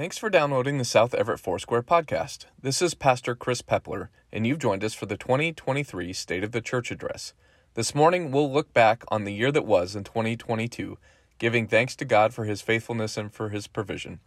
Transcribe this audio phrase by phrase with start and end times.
[0.00, 2.46] Thanks for downloading the South Everett Foursquare podcast.
[2.58, 6.62] This is Pastor Chris Pepler, and you've joined us for the 2023 State of the
[6.62, 7.34] Church Address.
[7.74, 10.96] This morning, we'll look back on the year that was in 2022,
[11.36, 14.20] giving thanks to God for his faithfulness and for his provision.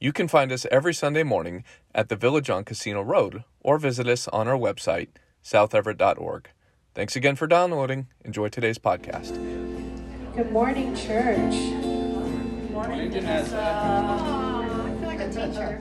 [0.00, 1.62] You can find us every Sunday morning
[1.94, 5.10] at the Village on Casino Road or visit us on our website,
[5.44, 6.48] southeverett.org.
[6.92, 8.08] Thanks again for downloading.
[8.24, 9.34] Enjoy today's podcast.
[10.34, 11.54] Good morning, church.
[11.54, 14.33] Good morning, I feel like a
[15.34, 15.80] teacher.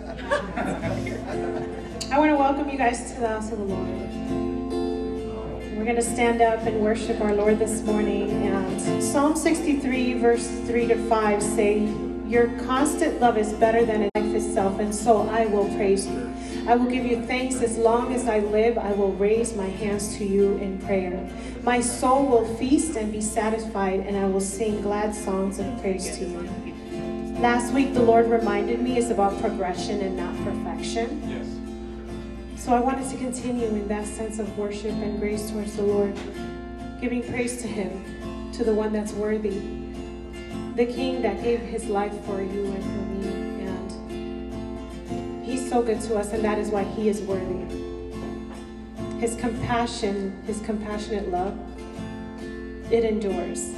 [2.11, 3.87] I want to welcome you guys to the house of the Lord.
[5.77, 8.31] We're going to stand up and worship our Lord this morning.
[8.47, 11.87] And Psalm 63, verse 3 to 5 say,
[12.25, 16.33] Your constant love is better than life itself, and so I will praise you.
[16.67, 18.79] I will give you thanks as long as I live.
[18.79, 21.29] I will raise my hands to you in prayer.
[21.63, 26.17] My soul will feast and be satisfied, and I will sing glad songs of praise
[26.17, 26.49] to you.
[27.39, 31.21] Last week, the Lord reminded me it's about progression and not perfection.
[31.29, 31.47] Yes.
[32.63, 36.17] So I wanted to continue in that sense of worship and grace towards the Lord,
[37.01, 39.59] giving praise to Him, to the one that's worthy,
[40.75, 43.27] the King that gave His life for you and for me.
[43.65, 47.65] And He's so good to us, and that is why He is worthy.
[49.19, 51.57] His compassion, His compassionate love,
[52.89, 53.73] it endures,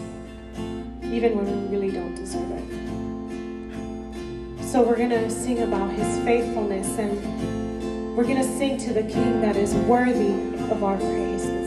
[1.03, 2.84] even when we really don't deserve it.
[4.75, 9.03] So we're going to sing about his faithfulness and we're going to sing to the
[9.03, 10.33] king that is worthy
[10.69, 11.64] of our praise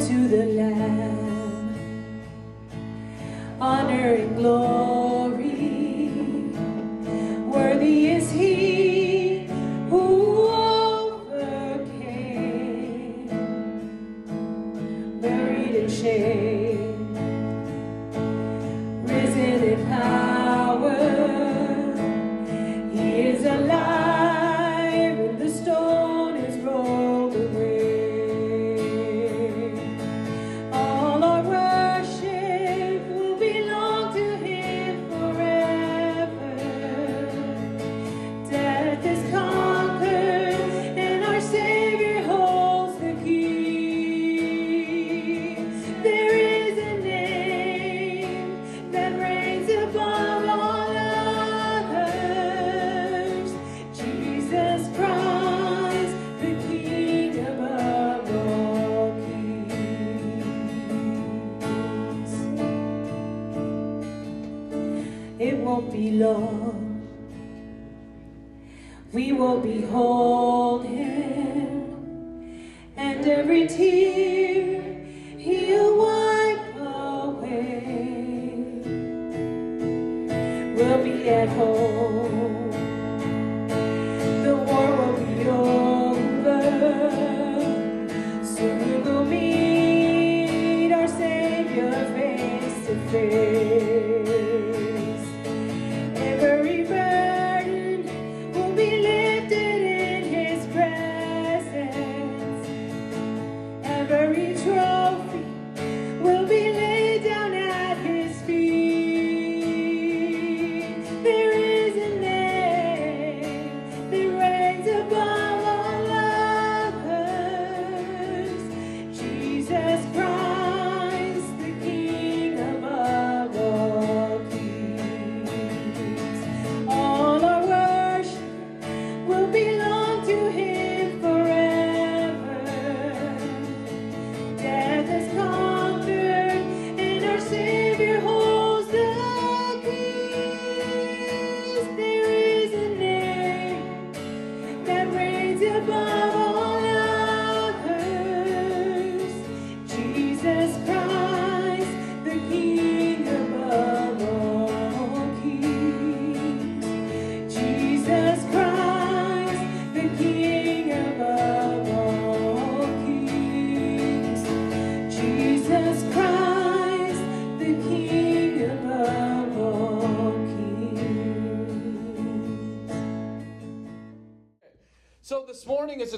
[0.00, 1.74] Unto the Lamb,
[3.60, 4.99] honor and glory.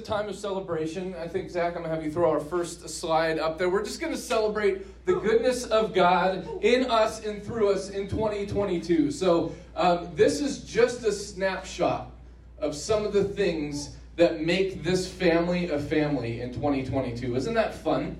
[0.04, 1.14] Time of celebration.
[1.14, 3.68] I think, Zach, I'm going to have you throw our first slide up there.
[3.68, 8.08] We're just going to celebrate the goodness of God in us and through us in
[8.08, 9.10] 2022.
[9.10, 12.10] So, um, this is just a snapshot
[12.58, 17.34] of some of the things that make this family a family in 2022.
[17.34, 18.18] Isn't that fun?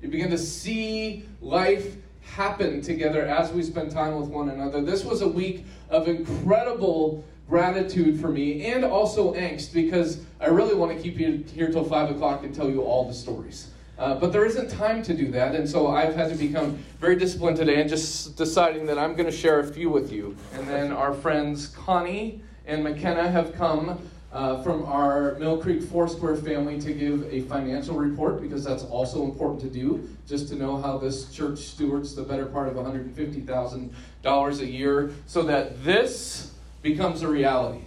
[0.00, 4.82] You begin to see life happen together as we spend time with one another.
[4.82, 10.74] This was a week of incredible gratitude for me and also angst because I really
[10.74, 13.68] want to keep you here till 5 o'clock and tell you all the stories.
[13.98, 17.14] Uh, but there isn't time to do that, and so I've had to become very
[17.14, 20.34] disciplined today and just deciding that I'm going to share a few with you.
[20.54, 23.98] And then our friends Connie and McKenna have come
[24.32, 29.24] uh, from our Mill Creek Foursquare family to give a financial report because that's also
[29.24, 34.60] important to do, just to know how this church stewards the better part of $150,000
[34.60, 36.51] a year so that this
[36.82, 37.82] becomes a reality,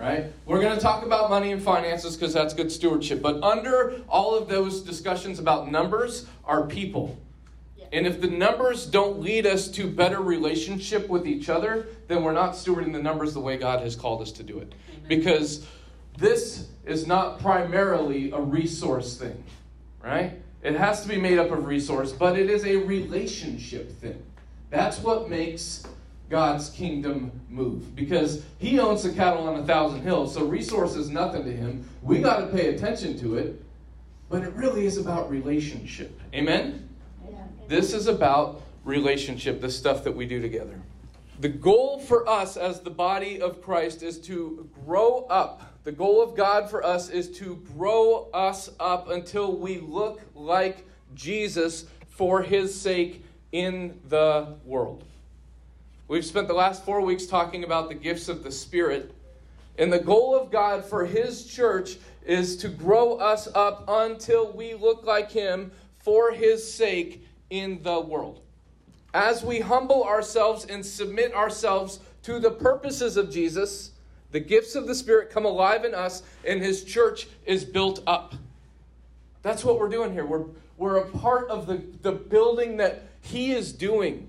[0.00, 0.26] right?
[0.46, 3.20] We're going to talk about money and finances because that's good stewardship.
[3.20, 7.18] But under all of those discussions about numbers are people.
[7.92, 12.32] And if the numbers don't lead us to better relationship with each other, then we're
[12.32, 14.74] not stewarding the numbers the way God has called us to do it.
[14.90, 15.08] Amen.
[15.08, 15.66] Because
[16.18, 19.42] this is not primarily a resource thing,
[20.02, 20.34] right?
[20.62, 24.22] It has to be made up of resource, but it is a relationship thing.
[24.70, 25.84] That's what makes
[26.28, 31.08] God's kingdom move because he owns the cattle on a thousand hills, so resource is
[31.08, 31.88] nothing to him.
[32.02, 33.62] We got to pay attention to it,
[34.28, 36.20] but it really is about relationship.
[36.34, 36.88] Amen?
[37.24, 37.38] Yeah.
[37.66, 40.80] This is about relationship, the stuff that we do together.
[41.40, 45.62] The goal for us as the body of Christ is to grow up.
[45.84, 50.84] The goal of God for us is to grow us up until we look like
[51.14, 55.04] Jesus for his sake in the world.
[56.08, 59.14] We've spent the last four weeks talking about the gifts of the Spirit.
[59.76, 64.72] And the goal of God for His church is to grow us up until we
[64.72, 68.40] look like Him for His sake in the world.
[69.12, 73.90] As we humble ourselves and submit ourselves to the purposes of Jesus,
[74.32, 78.34] the gifts of the Spirit come alive in us, and His church is built up.
[79.42, 80.24] That's what we're doing here.
[80.24, 80.46] We're,
[80.78, 84.28] we're a part of the, the building that He is doing.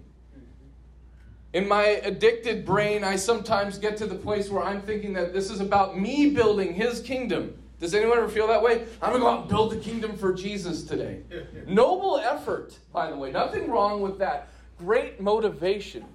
[1.53, 5.49] In my addicted brain, I sometimes get to the place where I'm thinking that this
[5.49, 7.57] is about me building his kingdom.
[7.79, 8.85] Does anyone ever feel that way?
[9.01, 11.21] I'm going to go out and build the kingdom for Jesus today.
[11.65, 13.31] Noble effort, by the way.
[13.31, 14.49] Nothing wrong with that.
[14.77, 16.05] Great motivation.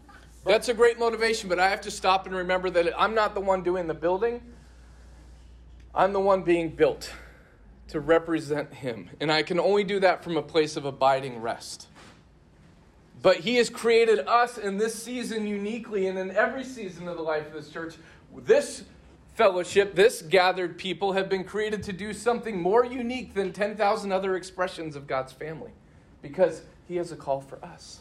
[0.45, 3.41] That's a great motivation, but I have to stop and remember that I'm not the
[3.41, 4.43] one doing the building.
[5.95, 7.13] I'm the one being built
[7.89, 9.11] to represent him.
[9.21, 11.89] And I can only do that from a place of abiding rest.
[13.25, 17.23] But He has created us in this season uniquely, and in every season of the
[17.23, 17.95] life of this church,
[18.37, 18.85] this
[19.35, 24.37] fellowship, this gathered people, have been created to do something more unique than 10,000 other
[24.37, 25.71] expressions of God's family
[26.21, 28.01] because He has a call for us.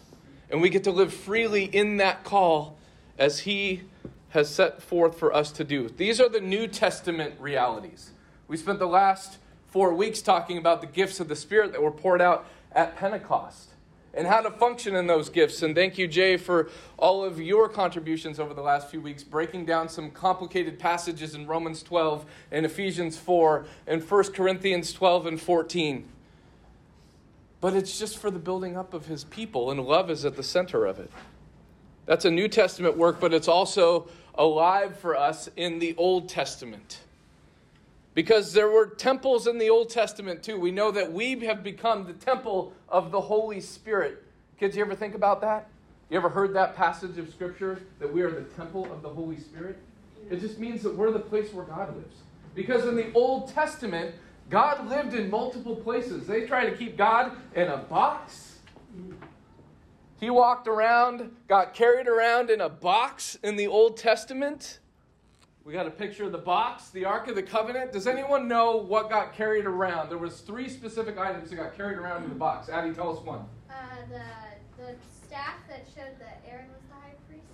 [0.49, 2.77] And we get to live freely in that call
[3.17, 3.83] as He
[4.31, 5.87] has set forth for us to do.
[5.87, 8.11] These are the New Testament realities.
[8.49, 9.37] We spent the last
[9.67, 13.72] four weeks talking about the gifts of the Spirit that were poured out at Pentecost
[14.13, 15.61] and how to function in those gifts.
[15.63, 19.65] And thank you, Jay, for all of your contributions over the last few weeks, breaking
[19.65, 25.41] down some complicated passages in Romans 12 and Ephesians 4 and 1 Corinthians 12 and
[25.41, 26.07] 14.
[27.59, 30.43] But it's just for the building up of his people, and love is at the
[30.43, 31.09] center of it.
[32.05, 36.99] That's a New Testament work, but it's also alive for us in the Old Testament.
[38.13, 40.59] Because there were temples in the Old Testament too.
[40.59, 44.23] We know that we have become the temple of the Holy Spirit.
[44.59, 45.67] Kids, you ever think about that?
[46.09, 49.39] You ever heard that passage of Scripture that we are the temple of the Holy
[49.39, 49.77] Spirit?
[50.29, 52.17] It just means that we're the place where God lives.
[52.53, 54.13] Because in the Old Testament,
[54.49, 56.27] God lived in multiple places.
[56.27, 58.59] They tried to keep God in a box.
[60.19, 64.79] He walked around, got carried around in a box in the Old Testament.
[65.65, 67.93] We got a picture of the box, the Ark of the Covenant.
[67.93, 70.09] Does anyone know what got carried around?
[70.09, 72.67] There was three specific items that got carried around in the box.
[72.67, 73.45] Addie, tell us one.
[73.69, 73.73] Uh,
[74.09, 77.45] the, the staff that showed that Aaron was the high priest.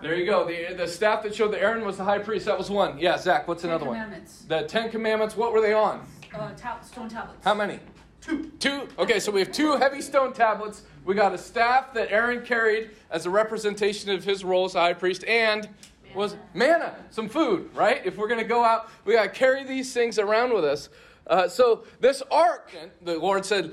[0.00, 0.46] There you go.
[0.46, 2.46] The, the staff that showed that Aaron was the high priest.
[2.46, 2.98] That was one.
[2.98, 4.44] Yeah, Zach, what's Ten another commandments.
[4.46, 4.60] one?
[4.62, 5.36] The Ten Commandments.
[5.36, 6.06] What were they on?
[6.32, 7.44] Uh, tab- stone tablets.
[7.44, 7.80] How many?
[8.20, 8.44] Two.
[8.60, 8.86] Two.
[8.98, 10.82] Okay, so we have two heavy stone tablets.
[11.04, 14.92] We got a staff that Aaron carried as a representation of his role as high
[14.92, 15.68] priest, and
[16.14, 18.00] was manna, some food, right?
[18.04, 20.88] If we're going to go out, we got to carry these things around with us.
[21.26, 23.72] Uh, so this ark, the Lord said,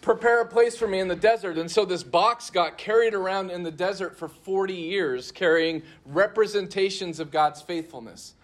[0.00, 1.58] prepare a place for me in the desert.
[1.58, 7.20] And so this box got carried around in the desert for 40 years, carrying representations
[7.20, 8.34] of God's faithfulness.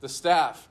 [0.00, 0.68] The staff,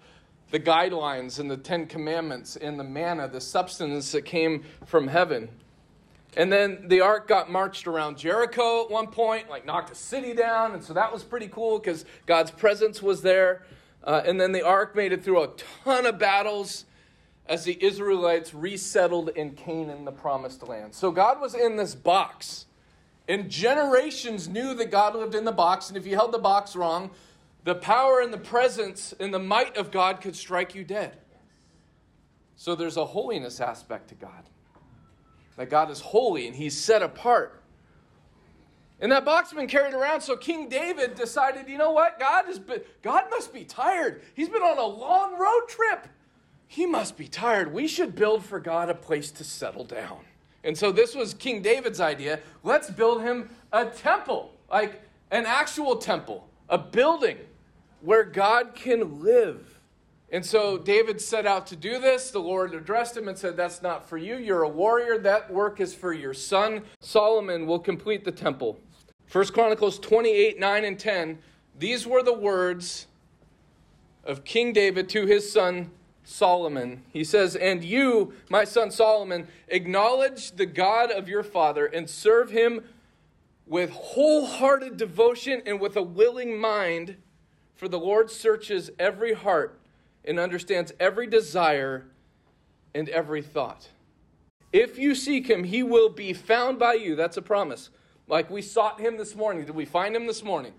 [0.51, 5.49] the guidelines and the Ten Commandments and the manna, the substance that came from heaven.
[6.35, 10.33] And then the ark got marched around Jericho at one point, like knocked a city
[10.33, 10.73] down.
[10.73, 13.63] And so that was pretty cool because God's presence was there.
[14.03, 15.49] Uh, and then the ark made it through a
[15.83, 16.85] ton of battles
[17.45, 20.93] as the Israelites resettled in Canaan, the promised land.
[20.93, 22.65] So God was in this box.
[23.27, 25.89] And generations knew that God lived in the box.
[25.89, 27.11] And if you held the box wrong,
[27.63, 31.17] the power and the presence and the might of God could strike you dead.
[32.55, 34.43] So there's a holiness aspect to God.
[35.57, 37.61] That God is holy and he's set apart.
[38.99, 42.19] And that box has been carried around, so King David decided, you know what?
[42.19, 44.21] God has been, God must be tired.
[44.33, 46.07] He's been on a long road trip.
[46.67, 47.73] He must be tired.
[47.73, 50.19] We should build for God a place to settle down.
[50.63, 52.39] And so this was King David's idea.
[52.63, 57.37] Let's build him a temple, like an actual temple, a building
[58.01, 59.72] where God can live.
[60.33, 62.31] And so David set out to do this.
[62.31, 64.35] The Lord addressed him and said, That's not for you.
[64.35, 65.19] You're a warrior.
[65.19, 66.81] That work is for your son.
[67.01, 68.79] Solomon will complete the temple.
[69.31, 71.37] 1 Chronicles 28 9 and 10.
[71.77, 73.05] These were the words
[74.23, 75.91] of King David to his son
[76.23, 77.03] Solomon.
[77.11, 82.49] He says, And you, my son Solomon, acknowledge the God of your father and serve
[82.49, 82.81] him
[83.67, 87.17] with wholehearted devotion and with a willing mind,
[87.75, 89.79] for the Lord searches every heart
[90.25, 92.05] and understands every desire
[92.95, 93.89] and every thought.
[94.71, 97.15] If you seek him, he will be found by you.
[97.15, 97.89] That's a promise.
[98.27, 99.65] Like we sought him this morning.
[99.65, 100.73] Did we find him this morning?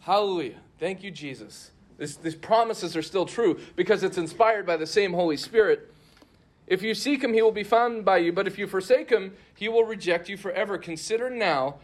[0.00, 0.56] Hallelujah.
[0.78, 1.72] Thank you, Jesus.
[1.98, 5.92] This, these promises are still true because it's inspired by the same Holy Spirit.
[6.66, 8.32] If you seek him, he will be found by you.
[8.32, 10.78] But if you forsake him, he will reject you forever.
[10.78, 11.76] Consider now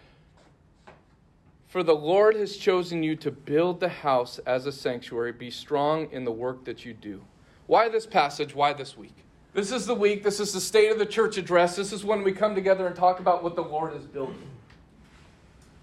[1.72, 5.32] for the Lord has chosen you to build the house as a sanctuary.
[5.32, 7.24] Be strong in the work that you do.
[7.66, 8.54] Why this passage?
[8.54, 9.16] Why this week?
[9.54, 10.22] This is the week.
[10.22, 11.74] This is the state of the church address.
[11.74, 14.36] This is when we come together and talk about what the Lord is building.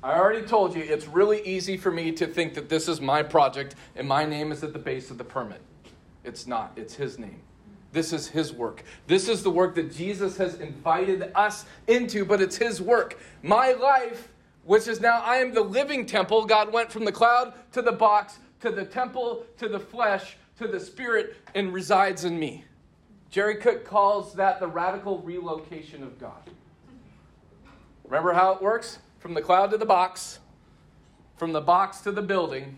[0.03, 3.24] I already told you it's really easy for me to think that this is my
[3.24, 5.62] project and my name is at the base of the permit.
[6.24, 7.41] It's not, it's His name.
[7.93, 8.84] This is His work.
[9.08, 13.19] This is the work that Jesus has invited us into, but it's His work.
[13.41, 14.29] My life
[14.63, 16.45] which is now I am the living temple.
[16.45, 20.67] God went from the cloud to the box to the temple to the flesh to
[20.67, 22.65] the spirit and resides in me.
[23.31, 26.49] Jerry Cook calls that the radical relocation of God.
[28.03, 28.99] Remember how it works?
[29.19, 30.39] From the cloud to the box,
[31.37, 32.77] from the box to the building,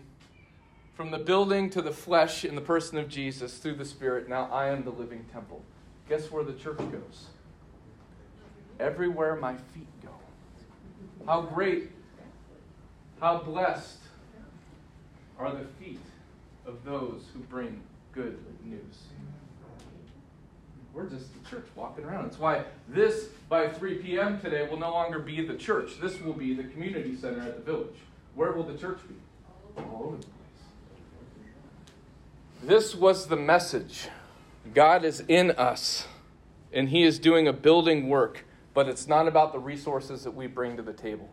[0.94, 4.28] from the building to the flesh in the person of Jesus through the Spirit.
[4.28, 5.62] Now I am the living temple.
[6.08, 7.26] Guess where the church goes?
[8.78, 10.10] Everywhere my feet go.
[11.26, 11.90] How great,
[13.20, 13.98] how blessed
[15.38, 16.00] are the feet
[16.66, 17.80] of those who bring
[18.12, 19.04] good news.
[20.92, 22.24] We're just the church walking around.
[22.24, 24.40] That's why this, by 3 p.m.
[24.40, 25.98] today, will no longer be the church.
[26.00, 27.96] This will be the community center at the village.
[28.34, 29.14] Where will the church be?
[29.78, 30.32] All over the place.
[32.62, 34.08] This was the message.
[34.74, 36.06] God is in us,
[36.72, 40.46] and He is doing a building work but it's not about the resources that we
[40.46, 41.28] bring to the table.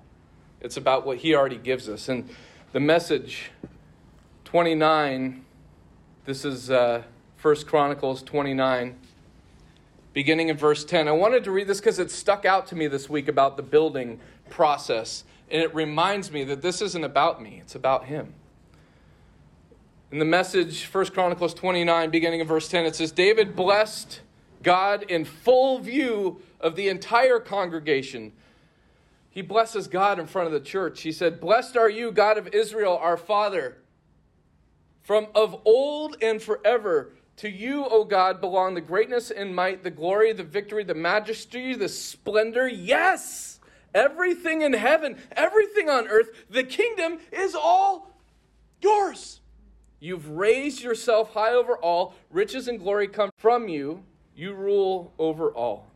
[0.62, 2.10] It's about what He already gives us.
[2.10, 2.29] And
[2.74, 3.51] the message
[4.46, 5.46] 29,
[6.25, 7.03] this is uh,
[7.41, 8.98] 1 Chronicles 29,
[10.13, 11.08] beginning in verse 10.
[11.08, 13.63] I wanted to read this because it stuck out to me this week about the
[13.63, 14.19] building
[14.50, 15.24] process.
[15.50, 18.34] And it reminds me that this isn't about me, it's about Him.
[20.12, 24.22] In the message, 1 Chronicles 29, beginning in verse 10, it says, David blessed
[24.62, 28.34] God in full view of the entire congregation.
[29.30, 31.01] He blesses God in front of the church.
[31.01, 33.78] He said, Blessed are you, God of Israel, our Father.
[35.01, 39.89] From of old and forever, to you, O God, belong the greatness and might, the
[39.89, 42.68] glory, the victory, the majesty, the splendor.
[42.68, 43.62] Yes!
[43.94, 48.12] Everything in heaven, everything on earth, the kingdom is all
[48.82, 49.39] yours.
[50.01, 52.13] You've raised yourself high over all.
[52.30, 54.04] Riches and glory come from you.
[54.39, 55.88] You rule over all.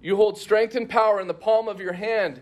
[0.00, 2.40] You hold strength and power in the palm of your hand.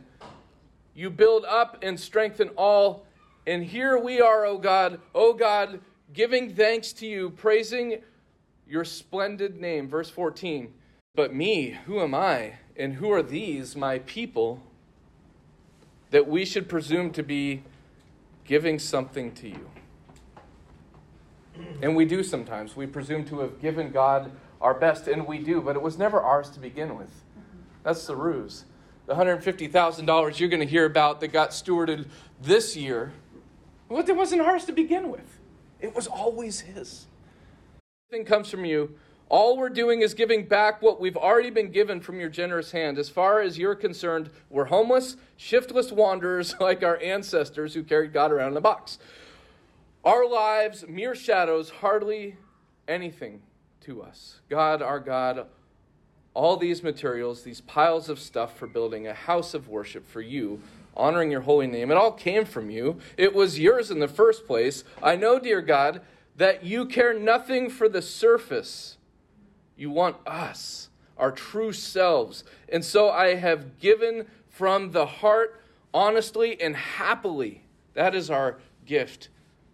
[0.94, 3.06] You build up and strengthen all.
[3.46, 5.80] And here we are, O God, O God,
[6.12, 8.02] giving thanks to you, praising
[8.68, 9.88] your splendid name.
[9.88, 10.74] Verse 14.
[11.14, 12.56] But me, who am I?
[12.76, 14.60] And who are these, my people,
[16.10, 17.62] that we should presume to be
[18.44, 19.70] giving something to you?
[21.80, 22.76] And we do sometimes.
[22.76, 24.30] We presume to have given God
[24.60, 27.10] our best, and we do, but it was never ours to begin with.
[27.82, 28.64] That's the ruse.
[29.06, 32.08] The $150,000 you're going to hear about that got stewarded
[32.40, 33.12] this year,
[33.88, 35.38] well, it wasn't ours to begin with.
[35.80, 37.06] It was always His.
[38.10, 38.96] Everything comes from you.
[39.28, 42.98] All we're doing is giving back what we've already been given from your generous hand.
[42.98, 48.32] As far as you're concerned, we're homeless, shiftless wanderers like our ancestors who carried God
[48.32, 48.98] around in a box.
[50.04, 52.36] Our lives, mere shadows, hardly
[52.86, 53.42] anything
[53.86, 54.40] to us.
[54.48, 55.46] God, our God,
[56.34, 60.60] all these materials, these piles of stuff for building a house of worship for you,
[60.96, 62.98] honoring your holy name, it all came from you.
[63.16, 64.84] It was yours in the first place.
[65.02, 66.00] I know, dear God,
[66.36, 68.98] that you care nothing for the surface.
[69.76, 72.44] You want us, our true selves.
[72.68, 75.62] And so I have given from the heart,
[75.94, 77.62] honestly and happily.
[77.94, 79.28] That is our gift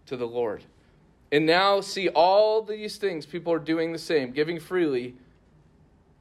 [0.06, 0.64] to the Lord.
[1.32, 5.14] And now see all these things, people are doing the same, giving freely,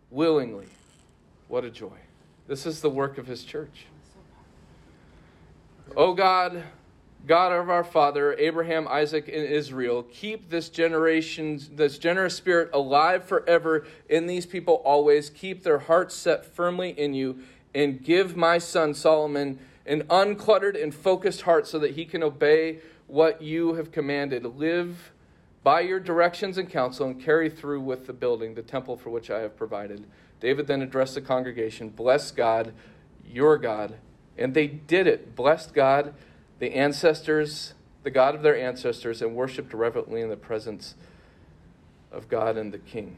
[0.10, 0.67] willingly.
[1.50, 1.97] What a joy.
[2.47, 3.88] This is the work of his church.
[5.97, 6.63] Oh God,
[7.28, 13.26] God of our father, Abraham, Isaac, and Israel, keep this generation, this generous spirit alive
[13.26, 15.30] forever in these people always.
[15.30, 17.39] Keep their hearts set firmly in you,
[17.76, 22.80] and give my son Solomon an uncluttered and focused heart so that he can obey
[23.12, 24.45] what you have commanded.
[24.45, 25.12] Live
[25.63, 29.30] by your directions and counsel and carry through with the building, the temple for which
[29.30, 30.06] I have provided.
[30.39, 32.74] David then addressed the congregation Bless God,
[33.28, 33.95] your God.
[34.38, 35.36] And they did it.
[35.36, 36.13] Blessed God,
[36.60, 40.95] the ancestors, the God of their ancestors, and worshiped reverently in the presence
[42.13, 43.17] of God and the King.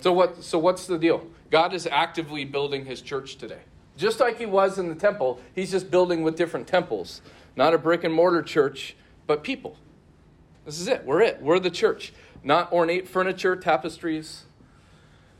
[0.00, 1.26] So what so what's the deal?
[1.50, 3.62] God is actively building his church today.
[3.96, 7.22] Just like he was in the temple, he's just building with different temples.
[7.56, 8.94] Not a brick and mortar church,
[9.26, 9.76] but people.
[10.64, 11.04] This is it.
[11.04, 11.40] We're it.
[11.40, 12.12] We're the church.
[12.44, 14.44] Not ornate furniture, tapestries,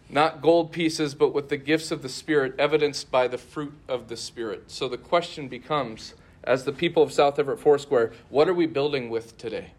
[0.08, 4.08] not gold pieces, but with the gifts of the Spirit, evidenced by the fruit of
[4.08, 4.70] the Spirit.
[4.70, 9.10] So the question becomes as the people of South Everett Foursquare, what are we building
[9.10, 9.72] with today?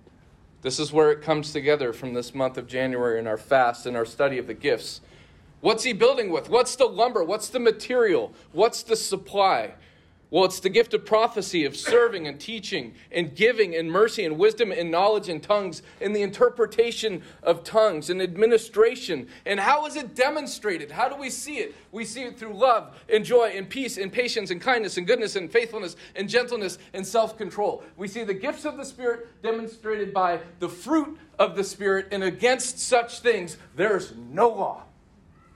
[0.62, 3.96] This is where it comes together from this month of January in our fast and
[3.96, 5.02] our study of the gifts.
[5.62, 6.50] What's he building with?
[6.50, 7.24] What's the lumber?
[7.24, 8.34] What's the material?
[8.52, 9.74] What's the supply?
[10.30, 14.38] Well, it's the gift of prophecy, of serving and teaching and giving and mercy and
[14.38, 19.30] wisdom and knowledge and tongues and the interpretation of tongues and administration.
[19.46, 20.92] And how is it demonstrated?
[20.92, 21.76] How do we see it?
[21.94, 25.38] We see it through love and joy and peace and patience and kindness and goodness
[25.38, 27.82] and faithfulness and gentleness and self control.
[27.96, 32.24] We see the gifts of the Spirit demonstrated by the fruit of the Spirit, and
[32.24, 34.84] against such things, there's no law.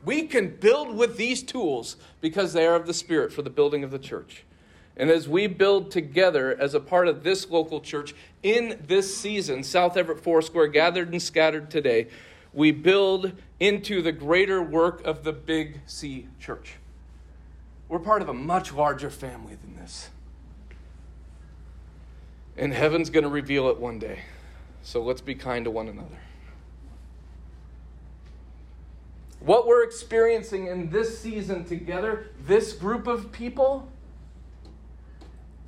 [0.06, 3.84] We can build with these tools because they are of the Spirit for the building
[3.84, 4.46] of the church.
[4.98, 9.64] And as we build together as a part of this local church in this season,
[9.64, 12.08] South Everett Foursquare gathered and scattered today,
[12.54, 16.74] we build into the greater work of the Big C Church.
[17.88, 20.10] We're part of a much larger family than this.
[22.58, 24.24] And heaven's going to reveal it one day.
[24.84, 26.20] So let's be kind to one another.
[29.40, 33.88] What we're experiencing in this season together, this group of people,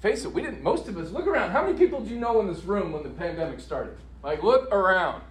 [0.04, 1.52] face it, we didn't, most of us, look around.
[1.52, 3.96] How many people do you know in this room when the pandemic started?
[4.22, 5.24] Like, look around.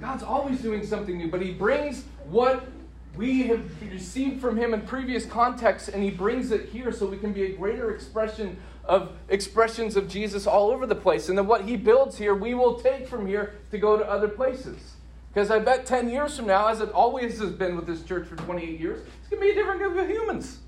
[0.00, 2.66] God's always doing something new, but He brings what
[3.14, 7.18] we have received from Him in previous contexts and He brings it here so we
[7.18, 11.28] can be a greater expression of expressions of Jesus all over the place.
[11.28, 14.28] And then what He builds here, we will take from here to go to other
[14.28, 14.94] places.
[15.34, 18.26] Because I bet 10 years from now, as it always has been with this church
[18.28, 20.60] for 28 years, it's going to be a different group of humans.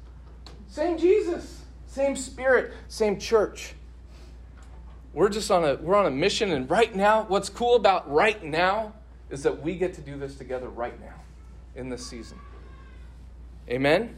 [0.69, 1.60] Same Jesus.
[1.91, 3.75] Same spirit, same church.
[5.13, 8.41] We're just on a we're on a mission and right now what's cool about right
[8.45, 8.93] now
[9.29, 11.17] is that we get to do this together right now
[11.75, 12.39] in this season.
[13.69, 14.17] Amen.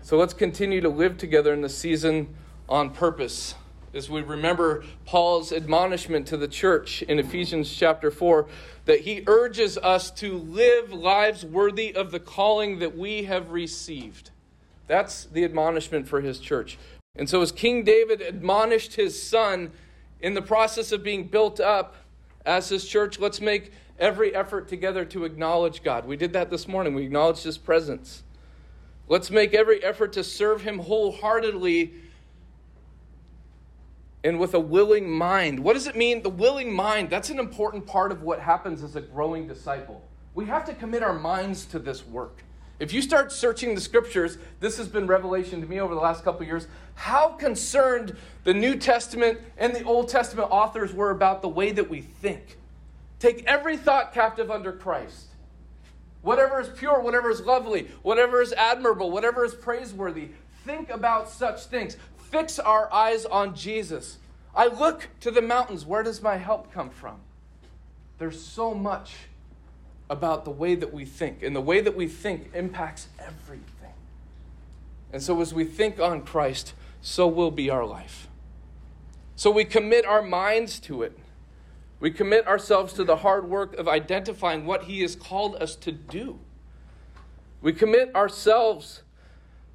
[0.00, 2.34] So let's continue to live together in the season
[2.70, 3.54] on purpose.
[3.92, 8.46] As we remember Paul's admonishment to the church in Ephesians chapter 4,
[8.86, 14.29] that he urges us to live lives worthy of the calling that we have received.
[14.90, 16.76] That's the admonishment for his church.
[17.14, 19.70] And so, as King David admonished his son
[20.18, 21.94] in the process of being built up
[22.44, 26.06] as his church, let's make every effort together to acknowledge God.
[26.08, 26.96] We did that this morning.
[26.96, 28.24] We acknowledged his presence.
[29.06, 31.94] Let's make every effort to serve him wholeheartedly
[34.24, 35.60] and with a willing mind.
[35.60, 36.24] What does it mean?
[36.24, 40.02] The willing mind, that's an important part of what happens as a growing disciple.
[40.34, 42.42] We have to commit our minds to this work.
[42.80, 46.24] If you start searching the scriptures, this has been revelation to me over the last
[46.24, 51.48] couple years, how concerned the New Testament and the Old Testament authors were about the
[51.48, 52.56] way that we think.
[53.18, 55.26] Take every thought captive under Christ.
[56.22, 60.30] Whatever is pure, whatever is lovely, whatever is admirable, whatever is praiseworthy,
[60.64, 61.98] think about such things.
[62.30, 64.16] Fix our eyes on Jesus.
[64.54, 65.84] I look to the mountains.
[65.84, 67.20] Where does my help come from?
[68.16, 69.14] There's so much
[70.10, 73.94] about the way that we think, and the way that we think impacts everything.
[75.12, 78.28] And so, as we think on Christ, so will be our life.
[79.36, 81.16] So, we commit our minds to it.
[82.00, 85.92] We commit ourselves to the hard work of identifying what He has called us to
[85.92, 86.40] do.
[87.62, 89.02] We commit ourselves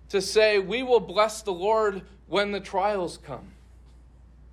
[0.09, 3.53] to say, We will bless the Lord when the trials come.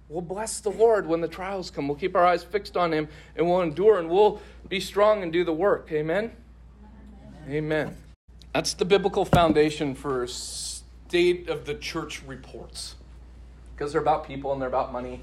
[0.09, 1.89] We'll bless the Lord when the trials come.
[1.89, 5.33] We'll keep our eyes fixed on Him and we'll endure and we'll be strong and
[5.33, 5.89] do the work.
[5.91, 6.33] Amen?
[7.49, 7.97] Amen.
[8.55, 12.97] That's the biblical foundation for state of the church reports
[13.75, 15.23] because they're about people and they're about money.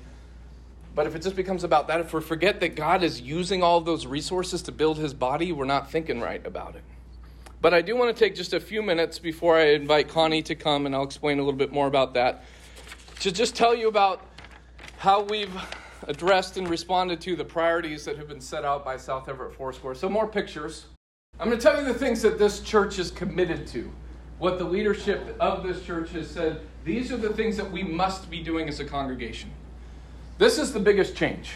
[0.96, 3.78] But if it just becomes about that, if we forget that God is using all
[3.78, 6.84] of those resources to build His body, we're not thinking right about it.
[7.62, 10.56] But I do want to take just a few minutes before I invite Connie to
[10.56, 12.44] come, and I'll explain a little bit more about that,
[13.20, 14.29] to just tell you about
[15.00, 15.56] how we've
[16.10, 19.96] addressed and responded to the priorities that have been set out by South Everett Foursquare.
[19.96, 20.88] So, more pictures.
[21.40, 23.90] I'm going to tell you the things that this church is committed to,
[24.40, 26.60] what the leadership of this church has said.
[26.84, 29.52] These are the things that we must be doing as a congregation.
[30.38, 31.52] This is the biggest change.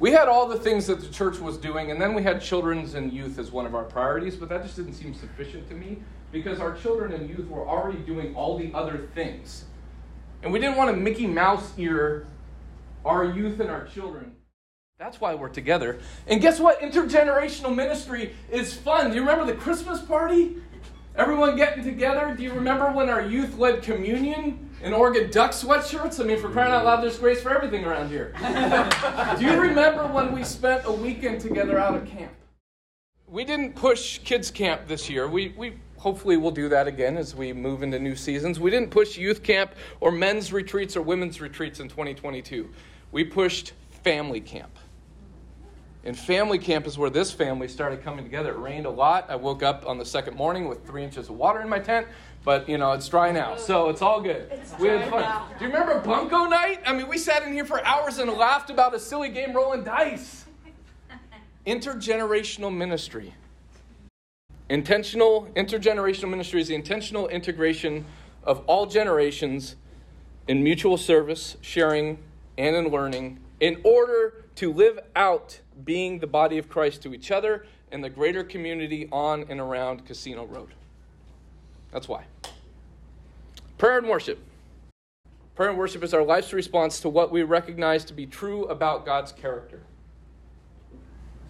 [0.00, 2.94] We had all the things that the church was doing, and then we had children's
[2.94, 5.98] and youth as one of our priorities, but that just didn't seem sufficient to me
[6.32, 9.66] because our children and youth were already doing all the other things.
[10.42, 12.26] And we didn't want to Mickey Mouse ear
[13.06, 14.34] our youth and our children.
[14.98, 16.00] That's why we're together.
[16.26, 16.80] And guess what?
[16.80, 19.10] Intergenerational ministry is fun.
[19.10, 20.56] Do you remember the Christmas party?
[21.14, 22.34] Everyone getting together?
[22.36, 24.66] Do you remember when our youth led communion?
[24.82, 26.20] in Oregon Duck sweatshirts.
[26.20, 28.34] I mean, for crying out loud, there's grace for everything around here.
[29.38, 32.32] Do you remember when we spent a weekend together out of camp?
[33.26, 35.28] We didn't push kids camp this year.
[35.28, 38.60] We, we hopefully will do that again as we move into new seasons.
[38.60, 42.70] We didn't push youth camp or men's retreats or women's retreats in 2022.
[43.12, 44.78] We pushed family camp.
[46.04, 48.52] And family camp is where this family started coming together.
[48.52, 49.26] It rained a lot.
[49.28, 52.06] I woke up on the second morning with three inches of water in my tent
[52.46, 54.48] but you know it's dry now, so it's all good.
[54.52, 55.20] It's we had fun.
[55.20, 55.48] now.
[55.58, 56.80] Do you remember Bunko night?
[56.86, 59.82] I mean, we sat in here for hours and laughed about a silly game rolling
[59.82, 60.44] dice.
[61.66, 63.34] Intergenerational ministry.
[64.70, 68.04] Intentional intergenerational ministry is the intentional integration
[68.44, 69.74] of all generations
[70.46, 72.16] in mutual service, sharing,
[72.58, 77.30] and in learning in order to live out being the body of Christ to each
[77.30, 80.74] other and the greater community on and around Casino Road.
[81.92, 82.24] That's why.
[83.78, 84.38] Prayer and worship.
[85.54, 89.06] Prayer and worship is our life's response to what we recognize to be true about
[89.06, 89.80] God's character.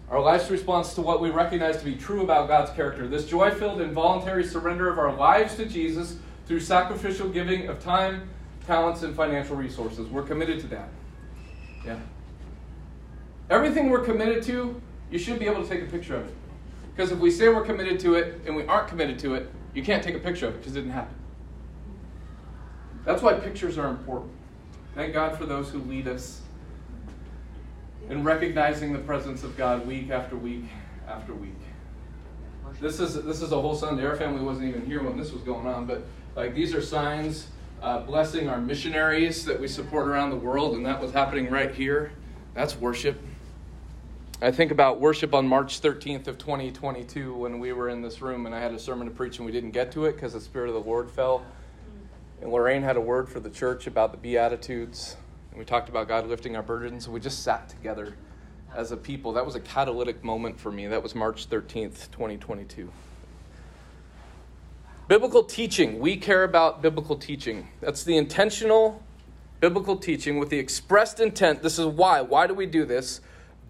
[0.09, 3.07] Our life's response to what we recognize to be true about God's character.
[3.07, 6.15] This joy filled and voluntary surrender of our lives to Jesus
[6.45, 8.29] through sacrificial giving of time,
[8.67, 10.07] talents, and financial resources.
[10.09, 10.89] We're committed to that.
[11.85, 11.97] Yeah.
[13.49, 16.33] Everything we're committed to, you should be able to take a picture of it.
[16.93, 19.83] Because if we say we're committed to it and we aren't committed to it, you
[19.83, 21.15] can't take a picture of it because it didn't happen.
[23.05, 24.31] That's why pictures are important.
[24.95, 26.41] Thank God for those who lead us
[28.09, 30.65] in recognizing the presence of God week after week
[31.07, 31.55] after week.
[32.81, 34.05] This is this is a whole Sunday.
[34.05, 36.03] Our family wasn't even here when this was going on, but
[36.35, 37.47] like these are signs
[37.81, 41.73] uh, blessing our missionaries that we support around the world, and that was happening right
[41.73, 42.11] here.
[42.53, 43.21] That's worship.
[44.39, 48.45] I think about worship on March 13th of 2022 when we were in this room
[48.45, 50.39] and I had a sermon to preach and we didn't get to it because the
[50.39, 51.43] Spirit of the Lord fell.
[52.39, 55.17] And Lorraine had a word for the church about the Beatitudes.
[55.49, 57.05] And we talked about God lifting our burdens.
[57.05, 58.15] And we just sat together
[58.75, 59.33] as a people.
[59.33, 60.85] That was a catalytic moment for me.
[60.85, 62.91] That was March 13th, 2022.
[65.07, 65.99] Biblical teaching.
[65.99, 67.69] We care about biblical teaching.
[67.81, 69.03] That's the intentional
[69.59, 71.63] biblical teaching with the expressed intent.
[71.63, 72.21] This is why.
[72.21, 73.21] Why do we do this?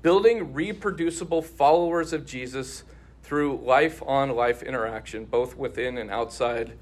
[0.02, 2.84] building reproducible followers of Jesus
[3.24, 6.78] through life on life interaction, both within and outside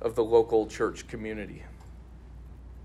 [0.00, 1.62] of the local church community.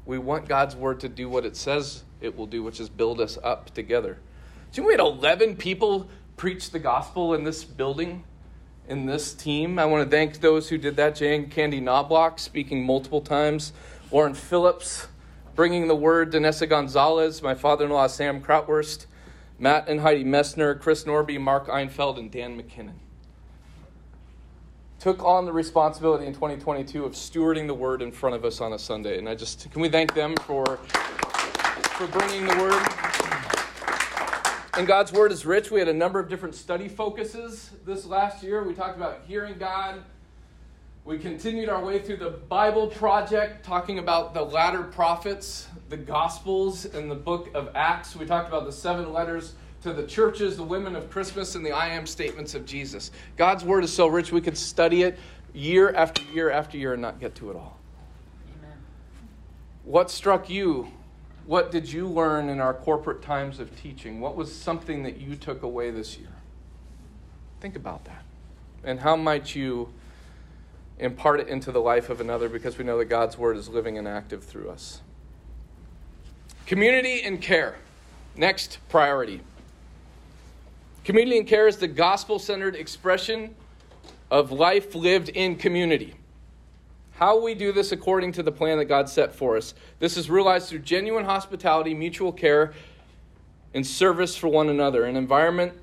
[0.05, 3.21] We want God's word to do what it says it will do, which is build
[3.21, 4.19] us up together.
[4.71, 8.23] So we had 11 people preach the gospel in this building,
[8.89, 9.79] in this team.
[9.79, 11.15] I want to thank those who did that.
[11.15, 13.71] Jane Candy Knobloch speaking multiple times,
[14.11, 15.07] Lauren Phillips
[15.59, 19.07] bringing the word, Danessa Gonzalez, my father in law, Sam Krautwurst,
[19.57, 22.93] Matt and Heidi Messner, Chris Norby, Mark Einfeld, and Dan McKinnon.
[24.99, 28.71] Took on the responsibility in 2022 of stewarding the word in front of us on
[28.71, 29.17] a Sunday.
[29.17, 33.58] And I just, can we thank them for, for bringing the word?
[34.75, 35.71] And God's word is rich.
[35.71, 38.63] We had a number of different study focuses this last year.
[38.63, 40.03] We talked about hearing God,
[41.05, 46.85] we continued our way through the Bible Project, talking about the latter prophets, the Gospels,
[46.85, 48.15] and the book of Acts.
[48.15, 51.71] We talked about the seven letters to the churches, the women of Christmas, and the
[51.71, 53.09] I am statements of Jesus.
[53.37, 55.17] God's word is so rich we could study it
[55.51, 57.79] year after year after year and not get to it all.
[58.59, 58.77] Amen.
[59.85, 60.91] What struck you?
[61.49, 64.19] What did you learn in our corporate times of teaching?
[64.21, 66.29] What was something that you took away this year?
[67.59, 68.23] Think about that.
[68.83, 69.91] And how might you
[70.99, 73.97] impart it into the life of another because we know that God's word is living
[73.97, 75.01] and active through us?
[76.67, 77.77] Community and care.
[78.35, 79.41] Next priority.
[81.03, 83.55] Community and care is the gospel centered expression
[84.29, 86.13] of life lived in community.
[87.19, 89.73] How we do this according to the plan that God set for us.
[89.99, 92.71] This is realized through genuine hospitality, mutual care,
[93.73, 95.73] and service for one another, an environment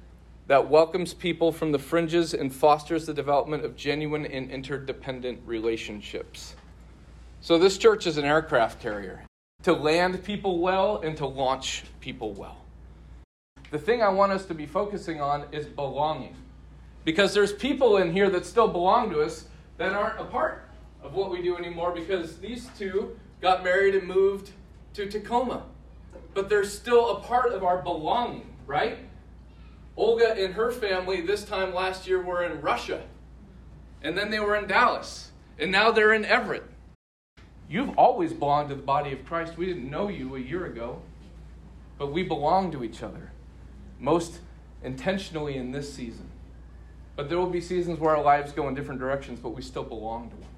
[0.47, 6.57] that welcomes people from the fringes and fosters the development of genuine and interdependent relationships.
[7.43, 9.23] So, this church is an aircraft carrier
[9.65, 12.63] to land people well and to launch people well.
[13.71, 16.35] The thing I want us to be focusing on is belonging.
[17.05, 19.45] Because there's people in here that still belong to us
[19.77, 20.66] that aren't a part
[21.07, 24.51] of what we do anymore because these two got married and moved
[24.95, 25.63] to Tacoma.
[26.35, 28.99] But they're still a part of our belonging, right?
[29.97, 33.05] Olga and her family this time last year were in Russia.
[34.03, 35.31] And then they were in Dallas.
[35.59, 36.65] And now they're in Everett.
[37.69, 39.57] You've always belonged to the body of Christ.
[39.57, 41.01] We didn't know you a year ago,
[41.99, 43.31] but we belong to each other,
[43.99, 44.41] most
[44.83, 46.29] intentionally in this season.
[47.15, 49.83] But there will be seasons where our lives go in different directions, but we still
[49.83, 50.56] belong to one.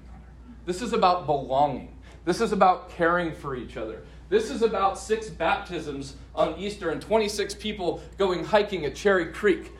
[0.69, 1.95] This is about belonging.
[2.25, 4.03] This is about caring for each other.
[4.29, 9.71] This is about six baptisms on Easter and 26 people going hiking at Cherry Creek.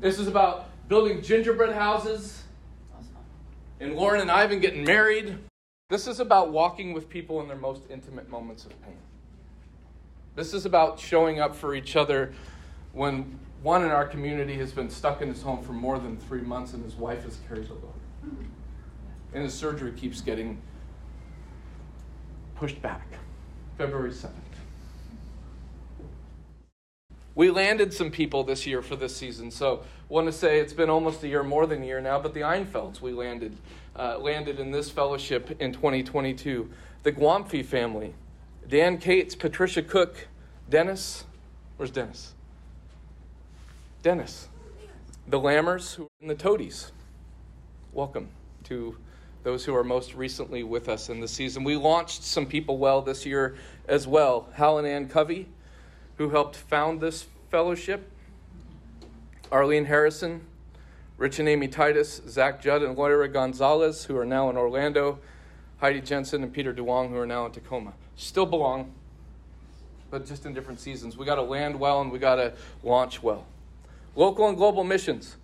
[0.00, 2.42] This is about building gingerbread houses
[3.80, 5.38] and Lauren and Ivan getting married.
[5.88, 8.98] This is about walking with people in their most intimate moments of pain.
[10.36, 12.34] This is about showing up for each other
[12.92, 16.42] when one in our community has been stuck in his home for more than three
[16.42, 17.94] months and his wife has carried the load.
[19.34, 20.60] And his surgery keeps getting
[22.56, 23.06] pushed back.
[23.78, 24.30] February 7th.
[27.34, 30.90] We landed some people this year for this season, so want to say it's been
[30.90, 33.56] almost a year, more than a year now, but the Einfelds we landed
[33.96, 36.70] uh, landed in this fellowship in 2022.
[37.02, 38.14] The Guamfi family,
[38.68, 40.28] Dan Cates, Patricia Cook,
[40.68, 41.24] Dennis.
[41.78, 42.34] Where's Dennis?
[44.02, 44.48] Dennis.
[45.26, 46.92] The Lammers and the Toadies.
[47.92, 48.28] Welcome
[48.64, 48.96] to
[49.42, 51.64] those who are most recently with us in the season.
[51.64, 53.56] We launched some people well this year
[53.88, 54.48] as well.
[54.54, 55.48] Hal and Ann Covey,
[56.16, 58.08] who helped found this fellowship.
[59.50, 60.40] Arlene Harrison,
[61.18, 65.18] Rich and Amy Titus, Zach Judd and Moira Gonzalez, who are now in Orlando,
[65.78, 67.92] Heidi Jensen and Peter Duong, who are now in Tacoma.
[68.16, 68.92] Still belong,
[70.10, 71.16] but just in different seasons.
[71.16, 73.44] We got to land well and we got to launch well.
[74.14, 75.36] Local and global missions.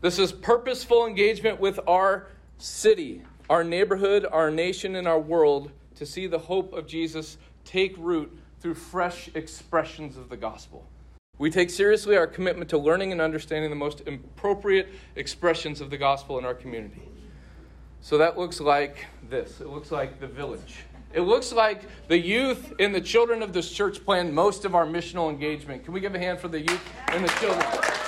[0.00, 6.04] This is purposeful engagement with our city, our neighborhood, our nation, and our world to
[6.04, 10.86] see the hope of Jesus take root through fresh expressions of the gospel.
[11.38, 15.96] We take seriously our commitment to learning and understanding the most appropriate expressions of the
[15.96, 17.02] gospel in our community.
[18.00, 20.84] So that looks like this it looks like the village.
[21.14, 24.84] It looks like the youth and the children of this church plan most of our
[24.84, 25.84] missional engagement.
[25.84, 28.07] Can we give a hand for the youth and the children?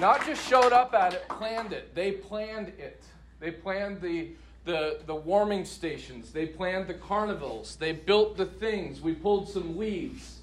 [0.00, 1.94] Not just showed up at it, planned it.
[1.94, 3.02] They planned it.
[3.38, 4.30] They planned the
[4.64, 6.32] the, the warming stations.
[6.32, 7.76] They planned the carnivals.
[7.76, 9.00] They built the things.
[9.00, 10.40] We pulled some weeds.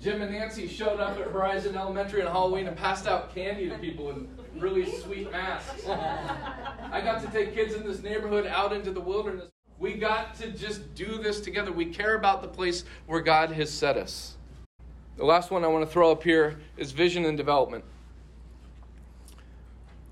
[0.00, 3.78] Jim and Nancy showed up at Horizon Elementary on Halloween and passed out candy to
[3.78, 5.86] people in really sweet masks.
[5.88, 9.48] I got to take kids in this neighborhood out into the wilderness.
[9.78, 11.72] We got to just do this together.
[11.72, 14.36] We care about the place where God has set us.
[15.16, 17.84] The last one I want to throw up here is vision and development.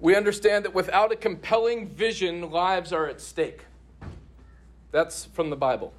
[0.02, 3.66] We understand that without a compelling vision, lives are at stake.
[4.90, 5.94] That's from the Bible.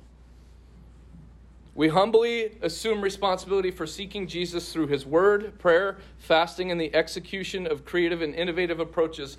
[1.73, 7.65] We humbly assume responsibility for seeking Jesus through his word, prayer, fasting, and the execution
[7.65, 9.37] of creative and innovative approaches